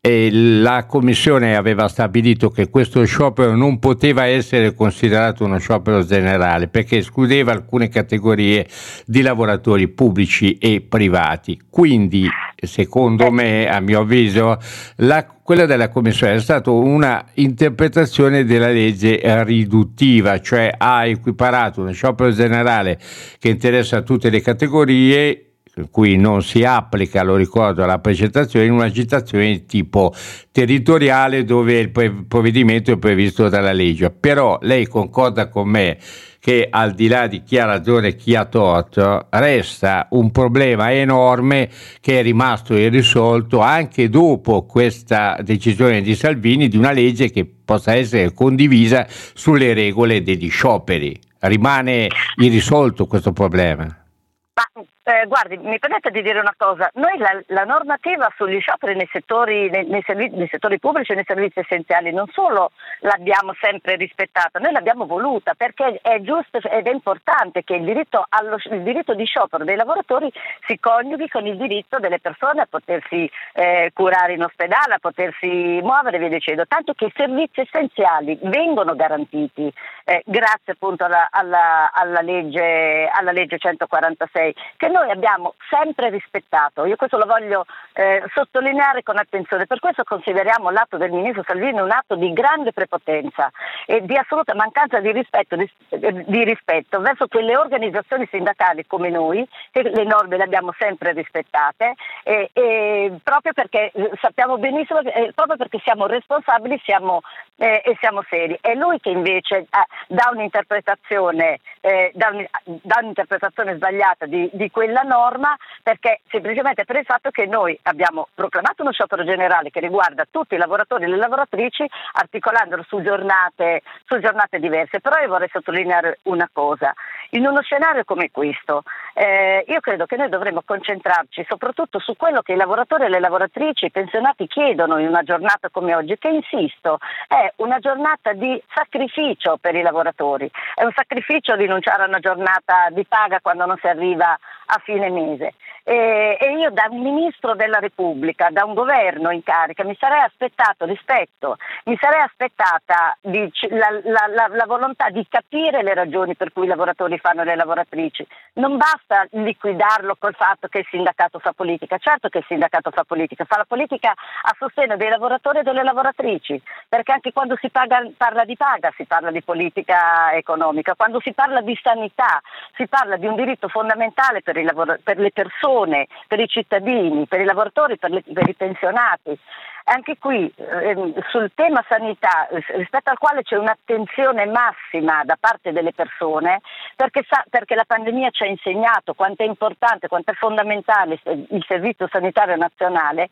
[0.06, 6.68] E la Commissione aveva stabilito che questo sciopero non poteva essere considerato uno sciopero generale
[6.68, 8.68] perché escludeva alcune categorie
[9.06, 11.60] di lavoratori pubblici e privati.
[11.70, 14.58] Quindi, secondo me, a mio avviso,
[14.98, 21.92] la, quella della Commissione è stata una interpretazione della legge riduttiva, cioè ha equiparato uno
[21.92, 23.00] sciopero generale
[23.40, 25.54] che interessa tutte le categorie
[25.90, 30.14] cui non si applica, lo ricordo, la precettazione in un'agitazione di tipo
[30.52, 34.12] territoriale dove il provvedimento è previsto dalla legge.
[34.12, 35.98] Però lei concorda con me
[36.44, 40.92] che al di là di chi ha ragione e chi ha torto, resta un problema
[40.92, 41.70] enorme
[42.02, 47.96] che è rimasto irrisolto anche dopo questa decisione di Salvini di una legge che possa
[47.96, 51.18] essere condivisa sulle regole degli scioperi.
[51.40, 53.86] Rimane irrisolto questo problema.
[53.86, 58.96] Ma eh, guardi, mi permette di dire una cosa, noi la, la normativa sugli scioperi
[58.96, 63.54] nei settori, nei, nei, servizi, nei settori, pubblici e nei servizi essenziali non solo l'abbiamo
[63.60, 68.58] sempre rispettata, noi l'abbiamo voluta perché è giusto ed è importante che il diritto, allo,
[68.72, 70.32] il diritto di sciopero dei lavoratori
[70.68, 75.82] si coniughi con il diritto delle persone a potersi eh, curare in ospedale, a potersi
[75.82, 79.72] muovere via dicendo, tanto che i servizi essenziali vengono garantiti
[80.06, 86.86] eh, grazie appunto alla, alla, alla, legge, alla legge 146 che noi abbiamo sempre rispettato.
[86.86, 91.80] Io questo lo voglio eh, sottolineare con attenzione, per questo consideriamo l'atto del Ministro Salvini
[91.80, 93.52] un atto di grande prepotenza
[93.86, 99.46] e di assoluta mancanza di rispetto, di, di rispetto verso quelle organizzazioni sindacali come noi,
[99.72, 105.32] che le norme le abbiamo sempre rispettate e, e proprio perché eh, sappiamo benissimo, eh,
[105.34, 107.22] proprio perché siamo responsabili siamo,
[107.58, 108.58] eh, e siamo seri.
[108.62, 109.68] È lui che invece eh,
[110.08, 112.32] dà un'interpretazione, eh, dà,
[112.64, 118.28] dà un'interpretazione sbagliata di, di quella norma perché semplicemente per il fatto che noi abbiamo
[118.34, 123.82] proclamato uno sciopero generale che riguarda tutti i lavoratori e le lavoratrici articolandolo su giornate,
[124.06, 125.00] su giornate diverse.
[125.00, 126.94] Però io vorrei sottolineare una cosa.
[127.32, 128.84] In uno scenario come questo,
[129.14, 133.20] eh, io credo che noi dovremmo concentrarci soprattutto su quello che i lavoratori e le
[133.20, 136.98] lavoratrici, i pensionati chiedono in una giornata come oggi, che insisto,
[137.28, 140.50] è una giornata di sacrificio per i lavoratori.
[140.74, 145.10] È un sacrificio rinunciare a una giornata di paga quando non si arriva a fine
[145.10, 145.54] mese.
[145.86, 150.22] E, e, io da un ministro della Repubblica, da un governo in carica, mi sarei
[150.22, 156.36] aspettato rispetto, mi sarei aspettata di, la, la, la, la, volontà di capire le ragioni
[156.36, 158.26] per cui i lavoratori fanno le lavoratrici.
[158.54, 163.04] Non basta liquidarlo col fatto che il sindacato fa politica, certo che il sindacato fa
[163.04, 167.70] politica, fa la politica a sostegno dei lavoratori e delle lavoratrici, perché anche quando si
[167.70, 172.42] paga, parla di paga si parla di politica economica, quando si parla di sanità
[172.76, 177.42] si parla di un diritto fondamentale per, lavoro, per le persone, per i cittadini, per
[177.42, 179.38] i lavoratori, per, le, per i pensionati.
[179.86, 185.92] Anche qui ehm, sul tema sanità, rispetto al quale c'è un'attenzione massima da parte delle
[185.92, 186.62] persone,
[186.96, 191.64] perché, sa, perché la pandemia ci ha insegnato quanto è importante, quanto è fondamentale il
[191.68, 193.28] servizio sanitario nazionale,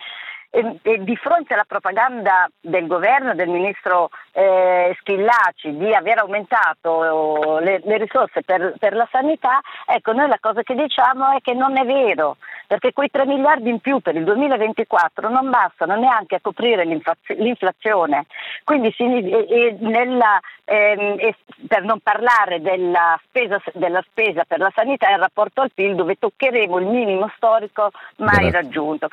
[0.54, 7.60] e, e, di fronte alla propaganda del governo, del ministro eh, Schillaci di aver aumentato
[7.60, 11.54] le, le risorse per, per, la sanità, ecco noi la cosa che diciamo è che
[11.54, 12.36] non è vero,
[12.72, 18.28] perché quei 3 miliardi in più per il 2024 non bastano neanche a coprire l'inflazione.
[18.64, 21.18] Quindi si, e, e nella, ehm,
[21.68, 26.16] per non parlare della spesa, della spesa, per la sanità in rapporto al PIL dove
[26.18, 28.52] toccheremo il minimo storico mai Grazie.
[28.52, 29.08] raggiunto.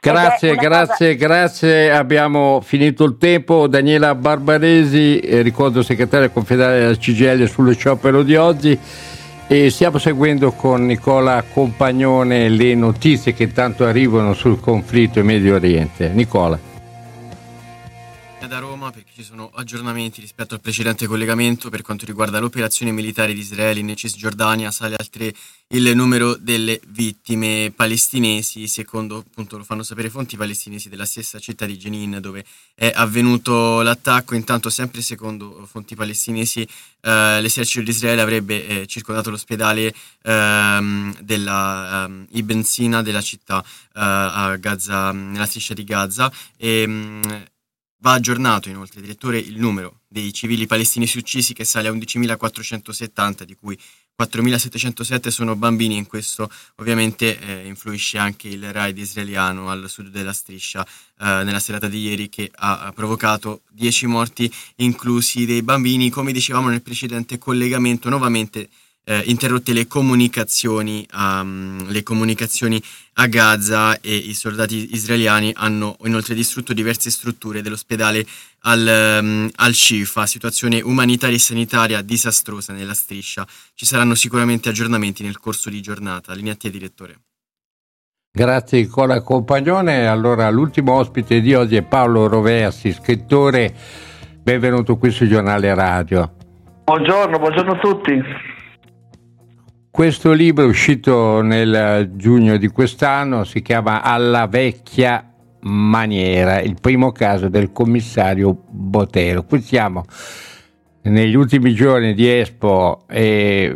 [0.00, 1.26] Grazie, grazie, cosa...
[1.26, 1.92] grazie.
[1.92, 3.68] Abbiamo finito il tempo.
[3.68, 9.16] Daniela Barbaresi, eh, ricordo segretaria confederale della CGL sullo sciopero di oggi.
[9.50, 15.54] E stiamo seguendo con Nicola Compagnone le notizie che tanto arrivano sul conflitto in Medio
[15.54, 16.10] Oriente.
[16.10, 16.67] Nicola.
[18.46, 23.34] Da Roma perché ci sono aggiornamenti rispetto al precedente collegamento per quanto riguarda l'operazione militare
[23.34, 25.34] di Israele in Cisgiordania, sale al 3
[25.72, 31.66] il numero delle vittime palestinesi, secondo appunto lo fanno sapere fonti palestinesi della stessa città
[31.66, 32.42] di Jenin dove
[32.74, 34.34] è avvenuto l'attacco.
[34.34, 36.66] Intanto, sempre secondo fonti palestinesi,
[37.02, 43.62] eh, l'esercito di Israele avrebbe eh, circondato l'ospedale ehm, della ehm, Ibn Sina della città
[43.62, 46.32] eh, a Gaza, nella striscia di Gaza.
[46.56, 47.44] E, mh,
[48.00, 53.56] Va aggiornato inoltre, direttore, il numero dei civili palestinesi uccisi che sale a 11.470, di
[53.56, 53.78] cui
[54.20, 60.32] 4.707 sono bambini in questo ovviamente eh, influisce anche il raid israeliano al sud della
[60.32, 66.10] striscia eh, nella serata di ieri che ha, provocato 10 morti inclusi dei bambini.
[66.10, 68.68] Come dicevamo nel precedente collegamento, nuovamente
[69.08, 72.80] eh, interrotte le comunicazioni, um, le comunicazioni
[73.14, 78.24] a Gaza e i soldati israeliani hanno inoltre distrutto diverse strutture dell'ospedale
[78.62, 83.46] al, um, al Shifa, situazione umanitaria e sanitaria disastrosa nella striscia.
[83.74, 86.34] Ci saranno sicuramente aggiornamenti nel corso di giornata.
[86.34, 87.20] Linea a te, direttore.
[88.30, 90.06] Grazie Nicola Compagnone.
[90.06, 93.74] Allora, l'ultimo ospite di oggi è Paolo Roversi, scrittore.
[94.42, 96.34] Benvenuto qui sul giornale radio.
[96.84, 98.47] Buongiorno, buongiorno a tutti.
[99.98, 105.28] Questo libro è uscito nel giugno di quest'anno, si chiama Alla vecchia
[105.62, 109.42] maniera, il primo caso del commissario Botero.
[109.42, 110.04] Qui siamo
[111.02, 113.74] negli ultimi giorni di Expo e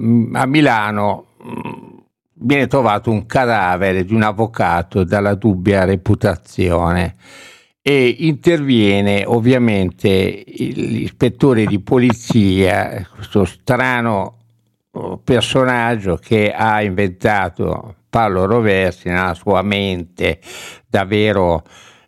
[0.00, 1.98] mm, a Milano mm,
[2.34, 7.16] viene trovato un cadavere di un avvocato dalla dubbia reputazione
[7.82, 14.39] e interviene ovviamente l'ispettore di polizia, questo strano
[15.22, 20.40] personaggio che ha inventato Paolo Roversi nella sua mente
[20.88, 21.62] davvero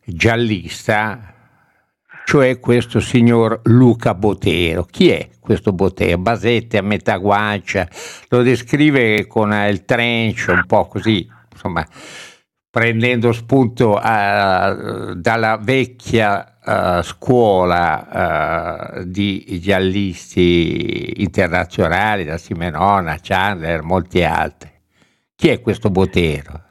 [0.05, 1.33] giallista,
[2.25, 4.85] cioè questo signor Luca Botero.
[4.85, 6.19] Chi è questo Botero?
[6.19, 7.89] Basette a metà guancia,
[8.29, 11.87] lo descrive con il trench un po' così, insomma,
[12.73, 24.25] prendendo spunto uh, dalla vecchia uh, scuola uh, di giallisti internazionali, da Simenona, Chandler, molti
[24.25, 24.71] altri.
[25.37, 26.63] Chi è questo Botero?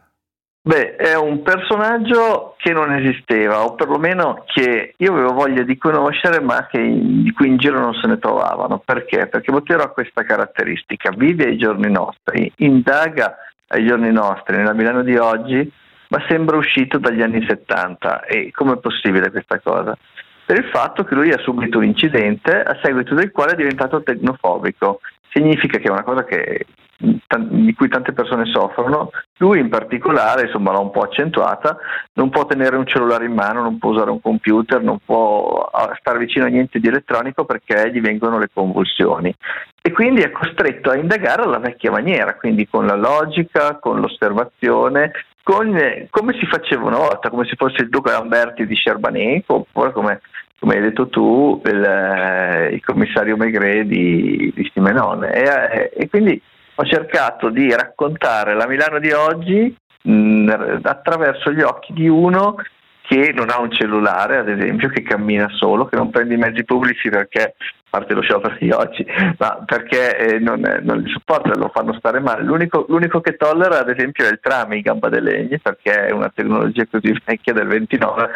[0.63, 6.41] Beh, è un personaggio che non esisteva, o perlomeno che io avevo voglia di conoscere,
[6.41, 8.81] ma che in, di cui in giro non se ne trovavano.
[8.83, 9.27] Perché?
[9.27, 13.35] Perché Botero ha questa caratteristica, vive ai giorni nostri, indaga
[13.67, 15.71] ai giorni nostri, nella Milano di oggi,
[16.11, 18.25] ma sembra uscito dagli anni 70.
[18.25, 19.97] E com'è possibile questa cosa?
[20.45, 24.03] Per il fatto che lui ha subito un incidente a seguito del quale è diventato
[24.03, 24.99] tecnofobico.
[25.29, 26.65] Significa che è una cosa che,
[26.97, 31.77] di cui tante persone soffrono, lui in particolare, insomma, l'ha un po' accentuata,
[32.13, 35.95] non può tenere un cellulare in mano, non può usare un computer, non può ah,
[35.97, 39.33] stare vicino a niente di elettronico perché gli vengono le convulsioni.
[39.81, 45.13] E quindi è costretto a indagare alla vecchia maniera, quindi con la logica, con l'osservazione,
[45.43, 49.91] con, come si faceva una volta, come se fosse il Duca Lamberti di Scerbaneco, oppure
[49.91, 50.21] come,
[50.59, 55.33] come, hai detto tu, il, eh, il commissario Megre di, di Simenone.
[55.33, 56.41] E, eh, e, quindi
[56.75, 62.55] ho cercato di raccontare la Milano di oggi mh, attraverso gli occhi di uno
[63.11, 66.63] che non ha un cellulare, ad esempio, che cammina solo, che non prende i mezzi
[66.63, 67.53] pubblici perché a
[67.89, 69.05] parte lo sciopero di oggi,
[69.37, 72.43] ma perché eh, non, non, li sopporta, lo fanno stare male.
[72.43, 76.11] L'unico, l'unico, che tollera, ad esempio, è il tram in gamba dei legni, perché è
[76.13, 78.29] una tecnologia così vecchia del 29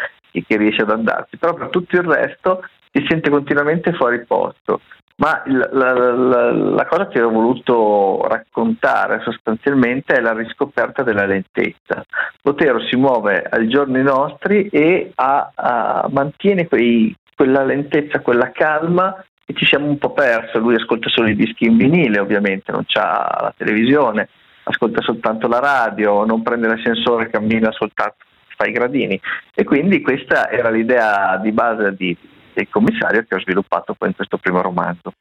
[0.46, 2.62] che riesce ad andarsi, però per tutto il resto
[2.92, 4.82] si sente continuamente fuori posto.
[5.18, 12.04] Ma la, la, la, cosa che ho voluto raccontare sostanzialmente è la riscoperta della lentezza.
[12.42, 19.24] Botero si muove ai giorni nostri e ha, ha, mantiene quei, quella lentezza, quella calma
[19.46, 20.58] e ci siamo un po' persi.
[20.58, 24.28] Lui ascolta solo i dischi in vinile, ovviamente, non c'ha la televisione,
[24.64, 28.16] ascolta soltanto la radio, non prende l'ascensore, cammina soltanto,
[28.54, 29.18] fa i gradini.
[29.54, 32.14] E quindi questa era l'idea di base di,
[32.56, 35.12] del commissario che ho sviluppato poi in questo primo romanzo.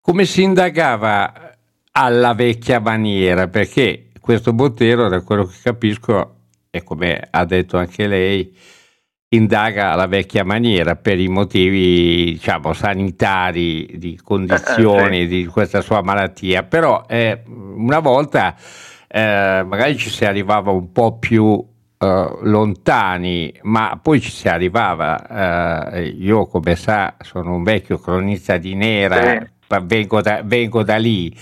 [0.00, 1.56] Come si indagava
[1.90, 3.48] alla vecchia maniera?
[3.48, 6.36] Perché questo Bottero, da quello che capisco,
[6.70, 8.56] e come ha detto anche lei,
[9.30, 15.26] indaga alla vecchia maniera per i motivi diciamo sanitari di condizioni eh, sì.
[15.26, 18.56] di questa sua malattia però eh, una volta
[19.06, 21.62] eh, magari ci si arrivava un po' più
[21.98, 28.56] eh, lontani ma poi ci si arrivava eh, io come sa sono un vecchio cronista
[28.56, 29.56] di Nera sì.
[29.84, 31.34] vengo da, vengo da lì.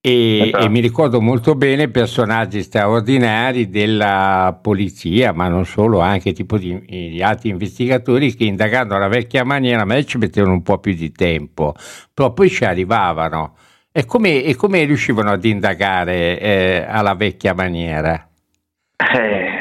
[0.00, 0.64] E, esatto.
[0.64, 6.80] e, mi ricordo molto bene personaggi straordinari della polizia, ma non solo, anche tipo di,
[6.86, 10.94] di altri investigatori che indagando alla vecchia maniera, a me ci mettevano un po' più
[10.94, 11.74] di tempo,
[12.14, 13.56] però poi ci arrivavano.
[13.90, 18.28] E come, e come riuscivano ad indagare eh, alla vecchia maniera?
[18.96, 19.55] Eh,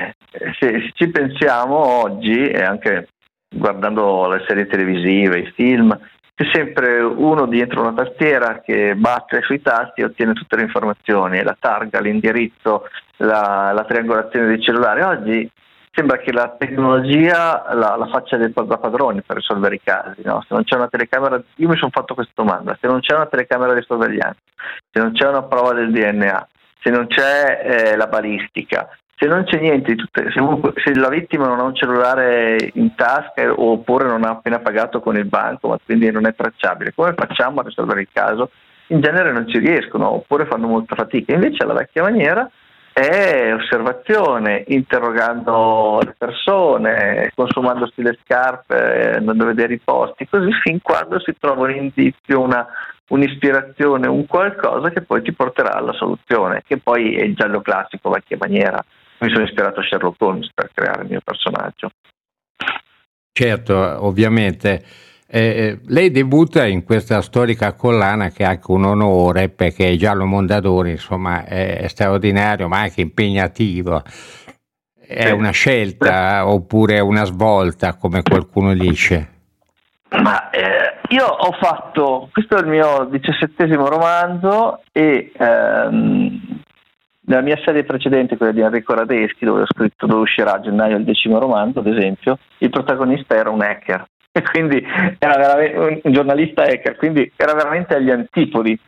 [0.59, 3.07] se ci pensiamo oggi, e anche
[3.49, 5.97] guardando le serie televisive, i film,
[6.35, 11.41] c'è sempre uno dietro una tastiera che batte sui tasti e ottiene tutte le informazioni,
[11.41, 15.01] la targa, l'indirizzo, la, la triangolazione dei cellulari.
[15.01, 15.49] Oggi
[15.91, 20.23] sembra che la tecnologia la, la faccia da padroni per risolvere i casi.
[20.25, 20.41] No?
[20.41, 23.27] Se non c'è una telecamera, io mi sono fatto questa domanda: se non c'è una
[23.27, 24.41] telecamera di sorveglianza,
[24.91, 26.47] se non c'è una prova del DNA,
[26.81, 31.63] se non c'è eh, la balistica, se non c'è niente, se, la vittima non ha
[31.63, 36.25] un cellulare in tasca oppure non ha appena pagato con il banco, ma quindi non
[36.25, 38.49] è tracciabile, come facciamo a risolvere il caso?
[38.87, 41.33] In genere non ci riescono oppure fanno molta fatica.
[41.33, 42.49] Invece la vecchia maniera
[42.91, 50.81] è osservazione, interrogando le persone, consumandosi le scarpe, andando a vedere i posti, così fin
[50.81, 52.67] quando si trova un indizio, una,
[53.07, 58.09] un'ispirazione, un qualcosa che poi ti porterà alla soluzione, che poi è il giallo classico,
[58.09, 58.83] vecchia maniera
[59.19, 61.89] mi sono ispirato a Sherlock Holmes per creare il mio personaggio.
[63.31, 64.83] Certo, ovviamente.
[65.27, 70.25] Eh, eh, lei debutta in questa storica collana che è anche un onore perché Giallo
[70.25, 74.03] Mondadori insomma è, straordinario ma anche impegnativo.
[74.97, 79.29] È una scelta oppure una svolta come qualcuno dice?
[80.09, 86.61] Ma eh, io ho fatto, questo è il mio diciassettesimo romanzo e ehm,
[87.25, 90.97] nella mia serie precedente, quella di Enrico Radeschi, dove ho scritto dove uscirà a gennaio
[90.97, 94.05] il decimo romanzo, ad esempio, il protagonista era un hacker,
[94.51, 94.85] quindi
[95.17, 98.79] era un giornalista hacker, quindi era veramente agli antipodi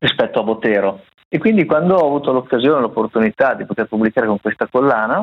[0.00, 1.04] rispetto a Botero.
[1.28, 5.18] E quindi quando ho avuto l'occasione, l'opportunità di poter pubblicare con questa collana,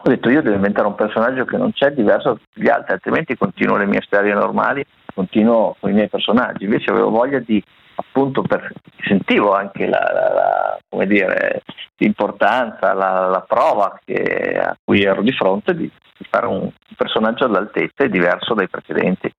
[0.00, 2.92] ho detto io devo inventare un personaggio che non c'è diverso da tutti gli altri,
[2.92, 6.64] altrimenti continuo le mie storie normali, continuo con i miei personaggi.
[6.64, 7.62] Invece avevo voglia di
[8.00, 8.72] appunto per,
[9.06, 11.62] sentivo anche la, la, la dire,
[11.96, 18.04] l'importanza, la, prova che, a cui ero di fronte di, di fare un personaggio all'altezza
[18.04, 19.30] e diverso dai precedenti.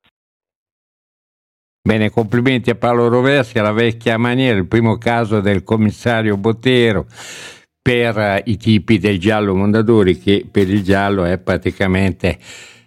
[1.82, 7.06] Bene, complimenti a Paolo Roversi, alla vecchia maniera, il primo caso del commissario Botero
[7.82, 12.38] per i tipi del giallo Mondadori, che per il giallo è praticamente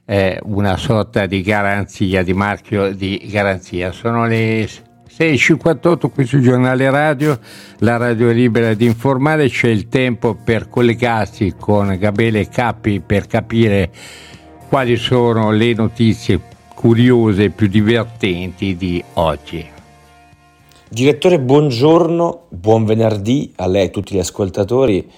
[0.04, 3.90] eh, una sorta di garanzia, di marchio di garanzia.
[3.90, 4.68] Sono le
[5.22, 7.38] 6.58 qui sul giornale radio,
[7.78, 13.28] la radio è libera di informare, c'è il tempo per collegarsi con Gabriele Cappi per
[13.28, 13.88] capire
[14.68, 16.40] quali sono le notizie
[16.74, 19.64] curiose e più divertenti di oggi.
[20.88, 25.08] Direttore, buongiorno, buon venerdì a lei e a tutti gli ascoltatori.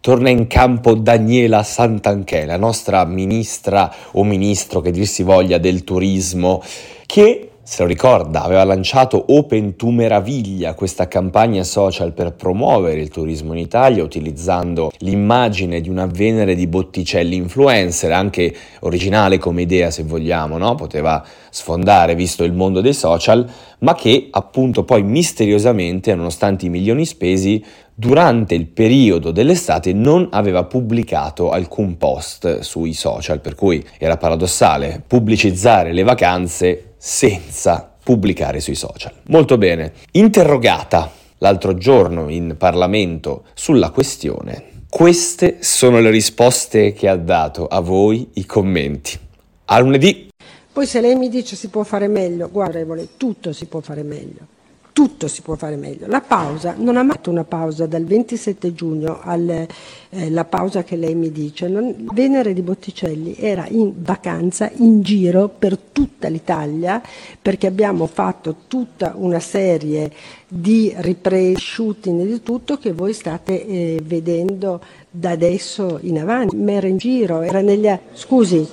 [0.00, 5.84] Torna in campo Daniela Santanchè, la nostra ministra o ministro che dir si voglia del
[5.84, 6.62] turismo,
[7.04, 13.10] che se lo ricorda, aveva lanciato Open to Meraviglia, questa campagna social per promuovere il
[13.10, 19.92] turismo in Italia utilizzando l'immagine di una Venere di Botticelli influencer, anche originale come idea
[19.92, 20.74] se vogliamo, no?
[20.74, 23.48] poteva sfondare visto il mondo dei social,
[23.78, 27.64] ma che appunto poi misteriosamente, nonostante i milioni spesi,
[28.00, 35.02] durante il periodo dell'estate non aveva pubblicato alcun post sui social, per cui era paradossale
[35.06, 39.12] pubblicizzare le vacanze senza pubblicare sui social.
[39.26, 39.92] Molto bene.
[40.12, 47.80] Interrogata l'altro giorno in Parlamento sulla questione, queste sono le risposte che ha dato a
[47.80, 49.18] voi i commenti.
[49.66, 50.28] A lunedì.
[50.72, 52.82] Poi se lei mi dice si può fare meglio, guarda,
[53.18, 54.58] tutto si può fare meglio
[55.00, 56.06] tutto si può fare meglio.
[56.08, 59.66] La pausa, non ha mai fatto una pausa dal 27 giugno alla
[60.10, 61.68] eh, pausa che lei mi dice.
[61.68, 67.00] Non, Venere di Botticelli era in vacanza, in giro per tutta l'Italia,
[67.40, 70.12] perché abbiamo fatto tutta una serie
[70.46, 76.56] di riprese, shooting e di tutto che voi state eh, vedendo da adesso in avanti.
[76.56, 77.88] Ma era in giro, era negli...
[78.12, 78.68] Scusi,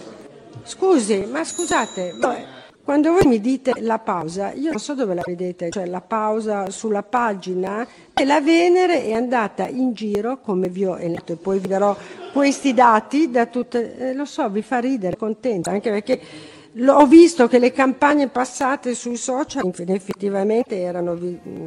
[0.64, 2.16] scusi, ma scusate...
[2.20, 2.57] No,
[2.88, 6.70] quando voi mi dite la pausa, io non so dove la vedete, cioè la pausa
[6.70, 11.60] sulla pagina, e la Venere è andata in giro come vi ho eletto e poi
[11.60, 11.94] vi darò
[12.32, 16.22] questi dati da tutte, eh, lo so, vi fa ridere, contenta, anche perché
[16.88, 21.20] ho visto che le campagne passate sui social effettivamente erano,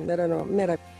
[0.07, 0.99] erano meravigliose.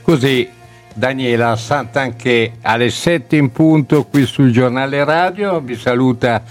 [0.00, 0.48] Così
[0.94, 6.42] Daniela Santanché alle 7 in punto qui sul giornale radio, vi saluta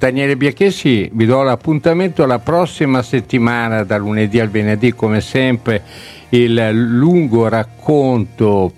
[0.00, 5.82] Daniele Biachessi, vi do l'appuntamento la prossima settimana, da lunedì al venerdì, come sempre,
[6.30, 8.72] il lungo racconto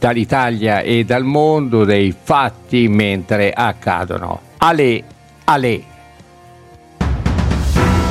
[0.00, 4.40] dall'Italia e dal mondo dei fatti mentre accadono.
[4.56, 5.04] Ale,
[5.44, 5.82] ale.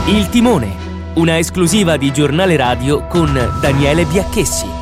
[0.06, 0.70] Il timone,
[1.16, 4.81] una esclusiva di giornale radio con Daniele Biacchessi.